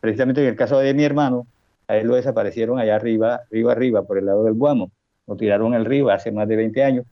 precisamente 0.00 0.40
en 0.40 0.48
el 0.48 0.56
caso 0.56 0.78
de 0.78 0.92
mi 0.94 1.04
hermano, 1.04 1.46
a 1.86 1.96
él 1.96 2.08
lo 2.08 2.16
desaparecieron 2.16 2.78
allá 2.78 2.96
arriba, 2.96 3.42
arriba, 3.46 3.72
arriba, 3.72 4.02
por 4.02 4.18
el 4.18 4.26
lado 4.26 4.44
del 4.44 4.54
Guamo. 4.54 4.90
Lo 5.26 5.36
tiraron 5.36 5.74
al 5.74 5.84
río 5.84 6.10
hace 6.10 6.32
más 6.32 6.48
de 6.48 6.56
20 6.56 6.82
años 6.82 7.06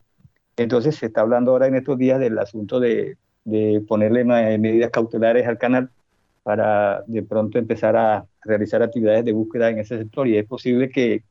entonces 0.61 0.95
se 0.95 1.07
está 1.07 1.21
hablando 1.21 1.51
ahora 1.51 1.67
en 1.67 1.75
estos 1.75 1.97
días 1.97 2.19
del 2.19 2.37
asunto 2.39 2.79
de, 2.79 3.17
ponerle 3.87 4.23
medidas 4.59 4.91
cautelares 4.91 5.47
al 5.47 5.57
canal 5.57 5.89
para 6.43 7.03
de 7.07 7.23
pronto 7.23 7.57
empezar 7.57 7.95
a 7.95 8.25
realizar 8.43 8.83
actividades 8.83 9.25
de 9.25 9.31
búsqueda 9.31 9.69
en 9.69 9.79
ese 9.79 9.97
sector 9.97 10.27
y 10.27 10.37
es 10.37 10.45
posible 10.45 10.89
que 10.89 11.23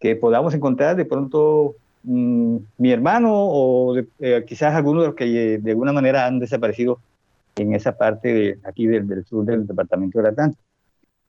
que 0.00 0.16
podamos 0.16 0.54
encontrar 0.54 0.96
de 0.96 1.04
pronto 1.04 1.76
mm, 2.02 2.56
mi 2.78 2.90
hermano 2.90 3.30
o 3.32 3.96
eh, 4.18 4.44
quizás 4.46 4.74
algunos 4.74 5.02
de 5.02 5.06
los 5.08 5.14
que 5.14 5.58
de 5.58 5.70
alguna 5.70 5.92
manera 5.92 6.26
han 6.26 6.38
desaparecido 6.40 6.98
en 7.56 7.74
esa 7.74 7.96
parte 7.96 8.32
de 8.32 8.58
aquí 8.64 8.86
del, 8.86 9.24
sur 9.26 9.44
del 9.44 9.66
departamento 9.66 10.22
de 10.22 10.28
Atlántico. 10.30 10.62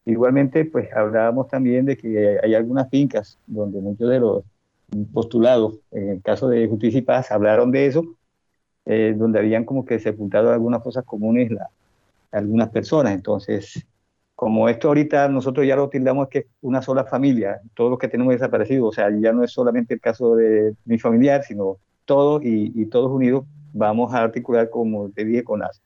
Igualmente, 0.05 0.65
pues 0.65 0.91
hablábamos 0.93 1.47
también 1.49 1.85
de 1.85 1.97
que 1.97 2.39
hay 2.41 2.55
algunas 2.55 2.89
fincas 2.89 3.37
donde 3.45 3.81
muchos 3.81 4.09
de 4.09 4.19
los 4.19 4.43
postulados, 5.13 5.75
en 5.91 6.09
el 6.09 6.21
caso 6.21 6.47
de 6.47 6.67
Justicia 6.67 6.99
y 6.99 7.03
Paz, 7.03 7.31
hablaron 7.31 7.71
de 7.71 7.85
eso, 7.85 8.15
eh, 8.85 9.13
donde 9.17 9.39
habían 9.39 9.65
como 9.65 9.85
que 9.85 9.99
sepultado 9.99 10.51
algunas 10.51 10.81
cosas 10.81 11.05
comunes 11.05 11.51
la, 11.51 11.69
algunas 12.31 12.69
personas. 12.69 13.13
Entonces, 13.13 13.85
como 14.35 14.69
esto 14.69 14.87
ahorita 14.87 15.29
nosotros 15.29 15.65
ya 15.67 15.75
lo 15.75 15.89
tildamos 15.89 16.27
que 16.29 16.39
es 16.39 16.45
una 16.61 16.81
sola 16.81 17.05
familia, 17.05 17.61
todos 17.75 17.89
los 17.89 17.99
que 17.99 18.07
tenemos 18.07 18.33
desaparecidos, 18.33 18.89
o 18.89 18.91
sea, 18.91 19.09
ya 19.09 19.31
no 19.33 19.43
es 19.43 19.51
solamente 19.51 19.93
el 19.93 20.01
caso 20.01 20.35
de 20.35 20.73
mi 20.85 20.97
familiar, 20.97 21.43
sino 21.43 21.77
todos 22.05 22.41
y 22.43 22.85
todos 22.87 23.11
unidos 23.11 23.45
vamos 23.73 24.13
a 24.13 24.23
articular, 24.23 24.69
como 24.69 25.09
te 25.09 25.25
dije, 25.25 25.43
con 25.43 25.59
las 25.59 25.81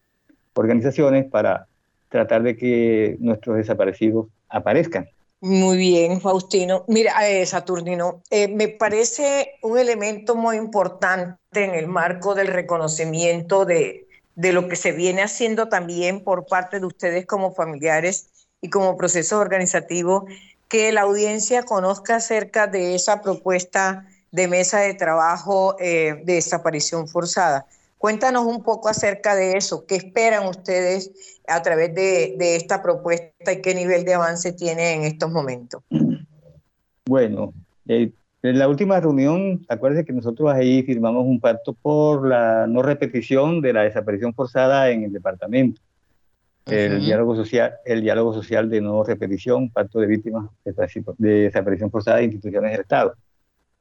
organizaciones 0.53 1.25
para 1.25 1.67
tratar 2.09 2.43
de 2.43 2.55
que 2.55 3.17
nuestros 3.19 3.57
desaparecidos 3.57 4.27
aparezcan. 4.49 5.07
Muy 5.45 5.77
bien, 5.77 6.21
Faustino. 6.21 6.85
Mira, 6.87 7.29
eh, 7.29 7.45
Saturnino, 7.45 8.23
eh, 8.31 8.47
me 8.47 8.67
parece 8.67 9.59
un 9.61 9.77
elemento 9.77 10.33
muy 10.33 10.57
importante 10.57 11.37
en 11.53 11.75
el 11.75 11.85
marco 11.85 12.33
del 12.33 12.47
reconocimiento 12.47 13.63
de, 13.63 14.07
lo 14.35 14.67
que 14.67 14.75
se 14.75 14.91
viene 14.91 15.21
haciendo 15.21 15.69
también 15.69 16.23
por 16.23 16.47
parte 16.47 16.79
de 16.79 16.87
ustedes 16.87 17.27
como 17.27 17.53
familiares 17.53 18.47
y 18.59 18.71
como 18.71 18.97
proceso 18.97 19.37
organizativo, 19.37 20.25
que 20.67 20.91
la 20.91 21.01
audiencia 21.01 21.61
conozca 21.61 22.15
acerca 22.15 22.65
de 22.65 22.95
esa 22.95 23.21
propuesta 23.21 24.07
de 24.31 24.47
mesa 24.47 24.79
de 24.79 24.95
trabajo 24.95 25.75
eh, 25.79 26.23
de 26.23 26.33
desaparición 26.33 27.07
forzada. 27.07 27.67
Cuéntanos 28.05 28.45
un 28.45 28.61
poco 28.61 28.87
acerca 28.87 29.33
de 29.33 29.53
eso. 29.53 29.87
¿Qué 29.87 29.95
esperan 29.95 30.47
ustedes 30.47 31.41
a 31.47 31.63
través 31.63 31.95
de, 31.95 32.55
esta 32.55 32.83
propuesta 32.83 33.51
y 33.51 33.63
qué 33.63 33.73
nivel 33.73 34.05
de 34.05 34.13
avance 34.13 34.53
tiene 34.53 34.93
en 34.93 35.01
estos 35.05 35.31
momentos? 35.31 35.81
Bueno, 37.07 37.51
eh, 37.87 38.11
en 38.43 38.59
la 38.59 38.67
última 38.67 38.99
reunión, 38.99 39.65
acuérdense 39.67 40.05
que 40.05 40.13
nosotros 40.13 40.53
ahí 40.53 40.83
firmamos 40.83 41.25
un 41.25 41.39
pacto 41.39 41.73
por 41.73 42.27
la 42.27 42.67
no 42.67 42.83
repetición 42.83 43.59
de 43.59 43.73
la 43.73 43.81
desaparición 43.81 44.35
forzada 44.35 44.91
en 44.91 45.05
el 45.05 45.11
departamento. 45.11 45.81
El 46.67 47.03
diálogo 47.03 47.35
social, 47.35 47.73
el 47.85 48.01
diálogo 48.01 48.35
social 48.35 48.69
de 48.69 48.81
no 48.81 49.03
repetición, 49.03 49.71
pacto 49.71 49.99
de 49.99 50.05
víctimas 50.05 50.51
de 50.63 51.29
desaparición 51.41 51.89
forzada 51.89 52.17
de 52.17 52.25
instituciones 52.25 52.71
del 52.71 52.81
Estado. 52.81 53.15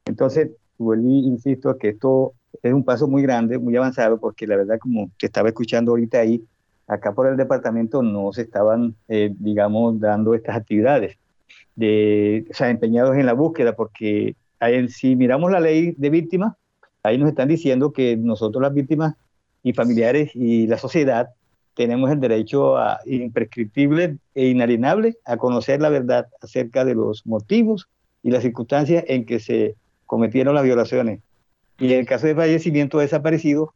Entonces, 0.03 0.49
vuelvo 0.79 1.09
insisto 1.09 1.77
que 1.77 1.89
esto 1.89 2.33
es 2.61 2.73
un 2.73 2.83
paso 2.83 3.07
muy 3.07 3.21
grande, 3.21 3.57
muy 3.57 3.75
avanzado, 3.75 4.19
porque 4.19 4.47
la 4.47 4.57
verdad, 4.57 4.77
como 4.79 5.09
te 5.19 5.27
estaba 5.27 5.49
escuchando 5.49 5.91
ahorita 5.91 6.19
ahí, 6.19 6.43
acá 6.87 7.13
por 7.13 7.27
el 7.27 7.37
departamento 7.37 8.03
no 8.03 8.31
se 8.33 8.43
estaban, 8.43 8.95
eh, 9.07 9.33
digamos, 9.39 9.99
dando 9.99 10.33
estas 10.33 10.55
actividades, 10.55 11.17
de, 11.75 12.45
o 12.49 12.53
sea, 12.53 12.69
empeñados 12.69 13.15
en 13.17 13.25
la 13.25 13.33
búsqueda, 13.33 13.75
porque 13.75 14.35
si 14.89 15.15
miramos 15.15 15.51
la 15.51 15.59
ley 15.59 15.93
de 15.97 16.09
víctimas, 16.09 16.53
ahí 17.03 17.17
nos 17.17 17.29
están 17.29 17.47
diciendo 17.47 17.91
que 17.91 18.17
nosotros 18.17 18.61
las 18.61 18.73
víctimas 18.73 19.15
y 19.63 19.73
familiares 19.73 20.31
y 20.35 20.67
la 20.67 20.77
sociedad 20.77 21.29
tenemos 21.75 22.09
el 22.09 22.19
derecho 22.19 22.77
a, 22.77 22.99
imprescriptible 23.05 24.17
e 24.33 24.47
inalienable 24.47 25.17
a 25.25 25.37
conocer 25.37 25.81
la 25.81 25.89
verdad 25.89 26.27
acerca 26.41 26.85
de 26.85 26.95
los 26.95 27.25
motivos 27.25 27.89
y 28.23 28.31
las 28.31 28.43
circunstancias 28.43 29.03
en 29.07 29.25
que 29.25 29.39
se 29.39 29.75
cometieron 30.05 30.55
las 30.55 30.63
violaciones 30.63 31.19
y 31.79 31.93
en 31.93 31.99
el 31.99 32.05
caso 32.05 32.27
de 32.27 32.35
fallecimiento 32.35 32.99
desaparecido, 32.99 33.73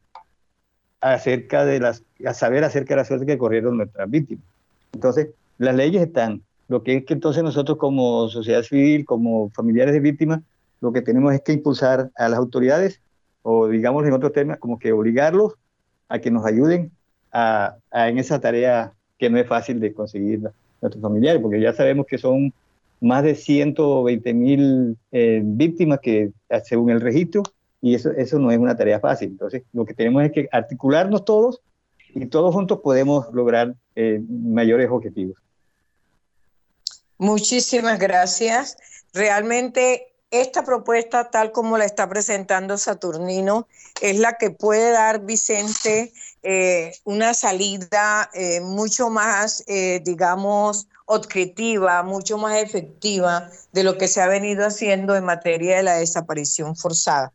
acerca 1.00 1.64
de 1.64 1.80
las, 1.80 2.02
a 2.26 2.34
saber 2.34 2.64
acerca 2.64 2.94
de 2.94 2.98
la 2.98 3.04
suerte 3.04 3.26
que 3.26 3.38
corrieron 3.38 3.76
nuestras 3.76 4.08
víctimas. 4.10 4.44
Entonces, 4.92 5.28
las 5.58 5.74
leyes 5.74 6.02
están. 6.02 6.42
Lo 6.68 6.82
que 6.82 6.98
es 6.98 7.04
que 7.04 7.14
entonces 7.14 7.42
nosotros 7.42 7.78
como 7.78 8.28
sociedad 8.28 8.62
civil, 8.62 9.04
como 9.04 9.50
familiares 9.50 9.92
de 9.94 10.00
víctimas, 10.00 10.40
lo 10.80 10.92
que 10.92 11.02
tenemos 11.02 11.34
es 11.34 11.40
que 11.42 11.52
impulsar 11.52 12.10
a 12.16 12.28
las 12.28 12.38
autoridades, 12.38 13.00
o 13.42 13.68
digamos 13.68 14.06
en 14.06 14.12
otros 14.12 14.32
temas, 14.32 14.58
como 14.58 14.78
que 14.78 14.92
obligarlos 14.92 15.54
a 16.08 16.18
que 16.18 16.30
nos 16.30 16.44
ayuden 16.44 16.90
a, 17.32 17.76
en 17.92 18.18
esa 18.18 18.40
tarea 18.40 18.92
que 19.18 19.30
no 19.30 19.38
es 19.38 19.46
fácil 19.46 19.80
de 19.80 19.92
conseguir 19.92 20.40
nuestros 20.80 21.02
familiares, 21.02 21.40
porque 21.42 21.60
ya 21.60 21.72
sabemos 21.72 22.06
que 22.06 22.18
son 22.18 22.52
más 23.00 23.22
de 23.22 23.34
120 23.34 24.34
mil 24.34 24.96
eh, 25.12 25.40
víctimas 25.42 26.00
que, 26.00 26.30
según 26.64 26.90
el 26.90 27.00
registro, 27.00 27.42
y 27.82 27.94
eso, 27.94 28.10
eso 28.10 28.38
no 28.38 28.50
es 28.50 28.58
una 28.58 28.76
tarea 28.76 29.00
fácil. 29.00 29.28
Entonces, 29.28 29.62
lo 29.72 29.84
que 29.84 29.94
tenemos 29.94 30.22
es 30.24 30.32
que 30.32 30.48
articularnos 30.52 31.24
todos 31.24 31.60
y 32.14 32.26
todos 32.26 32.54
juntos 32.54 32.80
podemos 32.82 33.32
lograr 33.32 33.74
eh, 33.94 34.20
mayores 34.28 34.90
objetivos. 34.90 35.36
Muchísimas 37.18 37.98
gracias. 37.98 38.76
Realmente 39.12 40.06
esta 40.30 40.64
propuesta, 40.64 41.30
tal 41.30 41.52
como 41.52 41.76
la 41.76 41.84
está 41.84 42.08
presentando 42.08 42.78
Saturnino, 42.78 43.66
es 44.00 44.18
la 44.18 44.34
que 44.34 44.50
puede 44.50 44.92
dar 44.92 45.24
Vicente 45.24 46.12
eh, 46.42 46.92
una 47.04 47.34
salida 47.34 48.30
eh, 48.32 48.60
mucho 48.60 49.10
más, 49.10 49.64
digamos, 50.04 50.86
objetiva, 51.06 52.02
mucho 52.04 52.38
más 52.38 52.56
efectiva 52.58 53.50
de 53.72 53.82
lo 53.82 53.98
que 53.98 54.06
se 54.06 54.22
ha 54.22 54.28
venido 54.28 54.64
haciendo 54.64 55.16
en 55.16 55.24
materia 55.24 55.78
de 55.78 55.82
la 55.82 55.94
desaparición 55.94 56.76
forzada. 56.76 57.32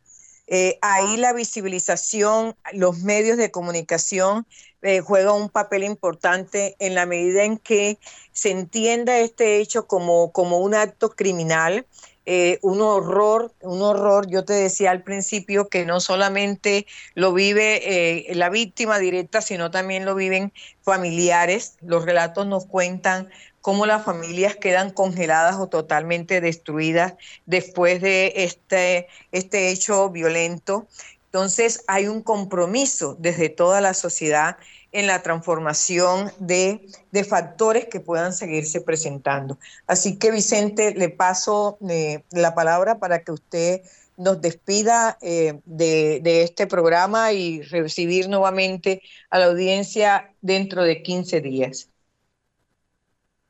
Eh, 0.48 0.78
ahí 0.80 1.16
la 1.16 1.32
visibilización, 1.32 2.54
los 2.72 3.00
medios 3.00 3.36
de 3.36 3.50
comunicación 3.50 4.46
eh, 4.82 5.00
juegan 5.00 5.34
un 5.34 5.48
papel 5.48 5.82
importante 5.82 6.76
en 6.78 6.94
la 6.94 7.04
medida 7.04 7.42
en 7.42 7.58
que 7.58 7.98
se 8.32 8.50
entienda 8.52 9.18
este 9.18 9.58
hecho 9.58 9.86
como, 9.88 10.30
como 10.30 10.58
un 10.58 10.74
acto 10.74 11.10
criminal, 11.10 11.86
eh, 12.26 12.58
un 12.62 12.80
horror, 12.80 13.52
un 13.60 13.82
horror, 13.82 14.28
yo 14.28 14.44
te 14.44 14.52
decía 14.52 14.90
al 14.92 15.02
principio 15.02 15.68
que 15.68 15.84
no 15.84 16.00
solamente 16.00 16.86
lo 17.14 17.32
vive 17.32 18.26
la 18.34 18.48
víctima 18.48 18.98
directa, 18.98 19.40
sino 19.40 19.70
también 19.70 20.04
lo 20.04 20.14
viven 20.14 20.52
familiares. 20.82 21.76
Los 21.82 22.04
relatos 22.04 22.46
nos 22.46 22.66
cuentan 22.66 23.30
cómo 23.66 23.84
las 23.84 24.04
familias 24.04 24.54
quedan 24.54 24.90
congeladas 24.90 25.56
o 25.56 25.66
totalmente 25.66 26.40
destruidas 26.40 27.14
después 27.46 28.00
de 28.00 28.32
este, 28.36 29.08
este 29.32 29.70
hecho 29.70 30.08
violento. 30.08 30.86
Entonces 31.24 31.82
hay 31.88 32.06
un 32.06 32.22
compromiso 32.22 33.16
desde 33.18 33.48
toda 33.48 33.80
la 33.80 33.92
sociedad 33.92 34.56
en 34.92 35.08
la 35.08 35.20
transformación 35.24 36.30
de, 36.38 36.86
factores 37.28 37.86
que 37.86 37.98
puedan 37.98 38.32
seguirse 38.32 38.82
presentando. 38.82 39.58
Así 39.88 40.16
que 40.16 40.30
Vicente, 40.30 40.94
le 40.94 41.08
paso 41.08 41.76
eh, 41.88 42.22
la 42.30 42.54
palabra 42.54 43.00
para 43.00 43.24
que 43.24 43.32
usted 43.32 43.80
nos 44.16 44.40
despida 44.40 45.18
eh, 45.20 45.58
de, 45.64 46.20
de, 46.22 46.44
este 46.44 46.68
programa 46.68 47.32
y 47.32 47.62
recibir 47.62 48.28
nuevamente 48.28 49.02
a 49.28 49.40
la 49.40 49.46
audiencia 49.46 50.32
dentro 50.40 50.84
de 50.84 51.02
15 51.02 51.40
días. 51.40 51.90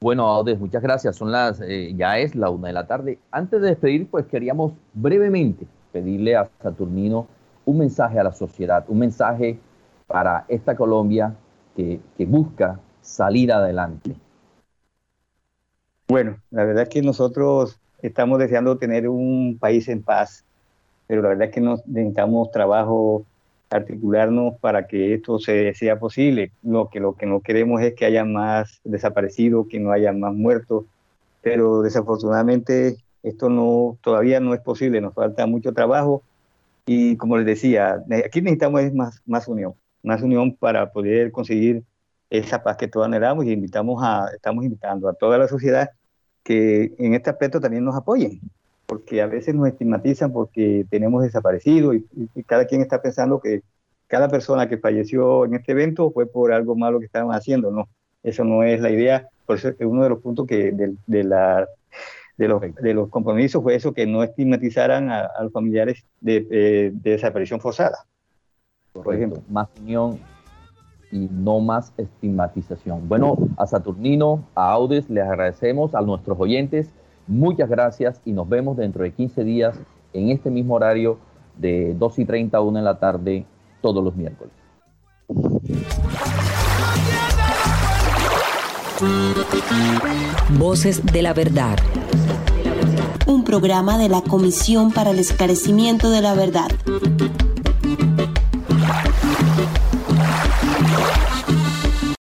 Bueno, 0.06 0.28
Audes, 0.28 0.60
muchas 0.60 0.84
gracias. 0.84 1.16
Son 1.16 1.32
las, 1.32 1.60
eh, 1.60 1.92
ya 1.96 2.16
es 2.20 2.36
la 2.36 2.48
una 2.48 2.68
de 2.68 2.74
la 2.74 2.86
tarde. 2.86 3.18
Antes 3.32 3.60
de 3.60 3.70
despedir, 3.70 4.08
pues 4.08 4.24
queríamos 4.26 4.72
brevemente 4.94 5.66
pedirle 5.90 6.36
a 6.36 6.48
Saturnino 6.62 7.26
un 7.64 7.78
mensaje 7.78 8.16
a 8.20 8.22
la 8.22 8.30
sociedad, 8.30 8.84
un 8.86 9.00
mensaje 9.00 9.58
para 10.06 10.44
esta 10.46 10.76
Colombia 10.76 11.34
que, 11.74 11.98
que 12.16 12.24
busca 12.24 12.78
salir 13.00 13.50
adelante. 13.50 14.14
Bueno, 16.06 16.36
la 16.52 16.62
verdad 16.62 16.84
es 16.84 16.88
que 16.88 17.02
nosotros 17.02 17.80
estamos 18.00 18.38
deseando 18.38 18.78
tener 18.78 19.08
un 19.08 19.58
país 19.58 19.88
en 19.88 20.04
paz, 20.04 20.44
pero 21.08 21.20
la 21.20 21.30
verdad 21.30 21.48
es 21.48 21.52
que 21.52 21.60
nos 21.60 21.84
necesitamos 21.88 22.52
trabajo 22.52 23.26
articularnos 23.70 24.58
para 24.60 24.86
que 24.86 25.14
esto 25.14 25.38
sea 25.38 25.98
posible. 25.98 26.52
Lo 26.62 26.88
que, 26.88 27.00
lo 27.00 27.14
que 27.14 27.26
no 27.26 27.40
queremos 27.40 27.82
es 27.82 27.94
que 27.94 28.04
haya 28.04 28.24
más 28.24 28.80
desaparecidos, 28.84 29.66
que 29.68 29.80
no 29.80 29.92
haya 29.92 30.12
más 30.12 30.34
muertos, 30.34 30.84
pero 31.42 31.82
desafortunadamente 31.82 32.96
esto 33.22 33.48
no 33.48 33.98
todavía 34.02 34.40
no 34.40 34.54
es 34.54 34.60
posible, 34.60 35.00
nos 35.00 35.14
falta 35.14 35.46
mucho 35.46 35.72
trabajo 35.72 36.22
y 36.86 37.16
como 37.16 37.36
les 37.36 37.46
decía, 37.46 38.04
aquí 38.24 38.40
necesitamos 38.40 38.92
más, 38.94 39.20
más 39.26 39.48
unión, 39.48 39.74
más 40.02 40.22
unión 40.22 40.54
para 40.54 40.92
poder 40.92 41.32
conseguir 41.32 41.82
esa 42.30 42.62
paz 42.62 42.76
que 42.76 42.88
todos 42.88 43.06
anhelamos 43.06 43.44
y 43.44 43.52
invitamos 43.52 44.00
a, 44.02 44.28
estamos 44.34 44.64
invitando 44.64 45.08
a 45.08 45.14
toda 45.14 45.38
la 45.38 45.48
sociedad 45.48 45.90
que 46.44 46.94
en 46.98 47.14
este 47.14 47.30
aspecto 47.30 47.60
también 47.60 47.84
nos 47.84 47.96
apoyen, 47.96 48.40
porque 48.96 49.20
a 49.20 49.26
veces 49.26 49.54
nos 49.54 49.68
estigmatizan 49.68 50.32
porque 50.32 50.86
tenemos 50.88 51.22
desaparecido 51.22 51.92
y, 51.92 52.06
cada 52.46 52.66
quien 52.66 52.80
está 52.80 53.02
pensando 53.02 53.40
que 53.40 53.62
cada 54.06 54.28
persona 54.28 54.68
que 54.68 54.78
falleció 54.78 55.44
en 55.44 55.54
este 55.54 55.72
evento 55.72 56.10
fue 56.10 56.26
por 56.26 56.50
algo 56.50 56.74
malo 56.76 56.98
que 56.98 57.04
estaban 57.04 57.34
haciendo. 57.36 57.70
No, 57.70 57.88
eso 58.22 58.44
no 58.44 58.62
es 58.62 58.80
la 58.80 58.90
idea. 58.90 59.28
Por 59.44 59.56
eso 59.56 59.68
es 59.68 59.76
uno 59.80 60.02
de 60.02 60.08
los 60.08 60.20
puntos 60.20 60.46
que 60.46 60.72
de, 60.72 61.24
la 61.24 61.68
de 62.38 62.48
los, 62.48 62.62
de 62.62 62.94
los 62.94 63.10
compromisos 63.10 63.62
fue 63.62 63.74
eso, 63.74 63.92
que 63.92 64.06
no 64.06 64.22
estigmatizaran 64.22 65.10
a, 65.10 65.28
los 65.42 65.52
familiares 65.52 66.04
de, 66.20 66.46
eh, 66.50 66.90
de, 66.94 67.10
desaparición 67.10 67.60
forzada. 67.60 67.98
Por 68.92 69.14
ejemplo, 69.14 69.42
más 69.50 69.68
unión 69.78 70.18
y 71.12 71.28
no 71.30 71.60
más 71.60 71.92
estigmatización. 71.98 73.06
Bueno, 73.08 73.36
a 73.58 73.66
Saturnino, 73.66 74.46
a 74.54 74.72
Audes, 74.72 75.10
les 75.10 75.24
agradecemos, 75.24 75.94
a 75.94 76.00
nuestros 76.00 76.38
oyentes, 76.40 76.90
muchas 77.26 77.68
gracias 77.68 78.20
y 78.24 78.32
nos 78.32 78.48
vemos 78.48 78.76
dentro 78.76 79.02
de 79.02 79.12
15 79.12 79.44
días 79.44 79.78
en 80.12 80.30
este 80.30 80.50
mismo 80.50 80.74
horario 80.74 81.18
de 81.56 81.94
2 81.94 82.18
y 82.20 82.24
30 82.24 82.56
a 82.56 82.60
1 82.60 82.78
en 82.78 82.84
la 82.84 82.98
tarde 82.98 83.46
todos 83.80 84.02
los 84.02 84.14
miércoles. 84.16 84.52
Voces 90.58 91.04
de 91.04 91.22
la 91.22 91.34
Verdad. 91.34 91.78
Un 93.26 93.44
programa 93.44 93.98
de 93.98 94.08
la 94.08 94.22
Comisión 94.22 94.92
para 94.92 95.10
el 95.10 95.18
Esclarecimiento 95.18 96.10
de 96.10 96.22
la 96.22 96.34
Verdad. 96.34 96.70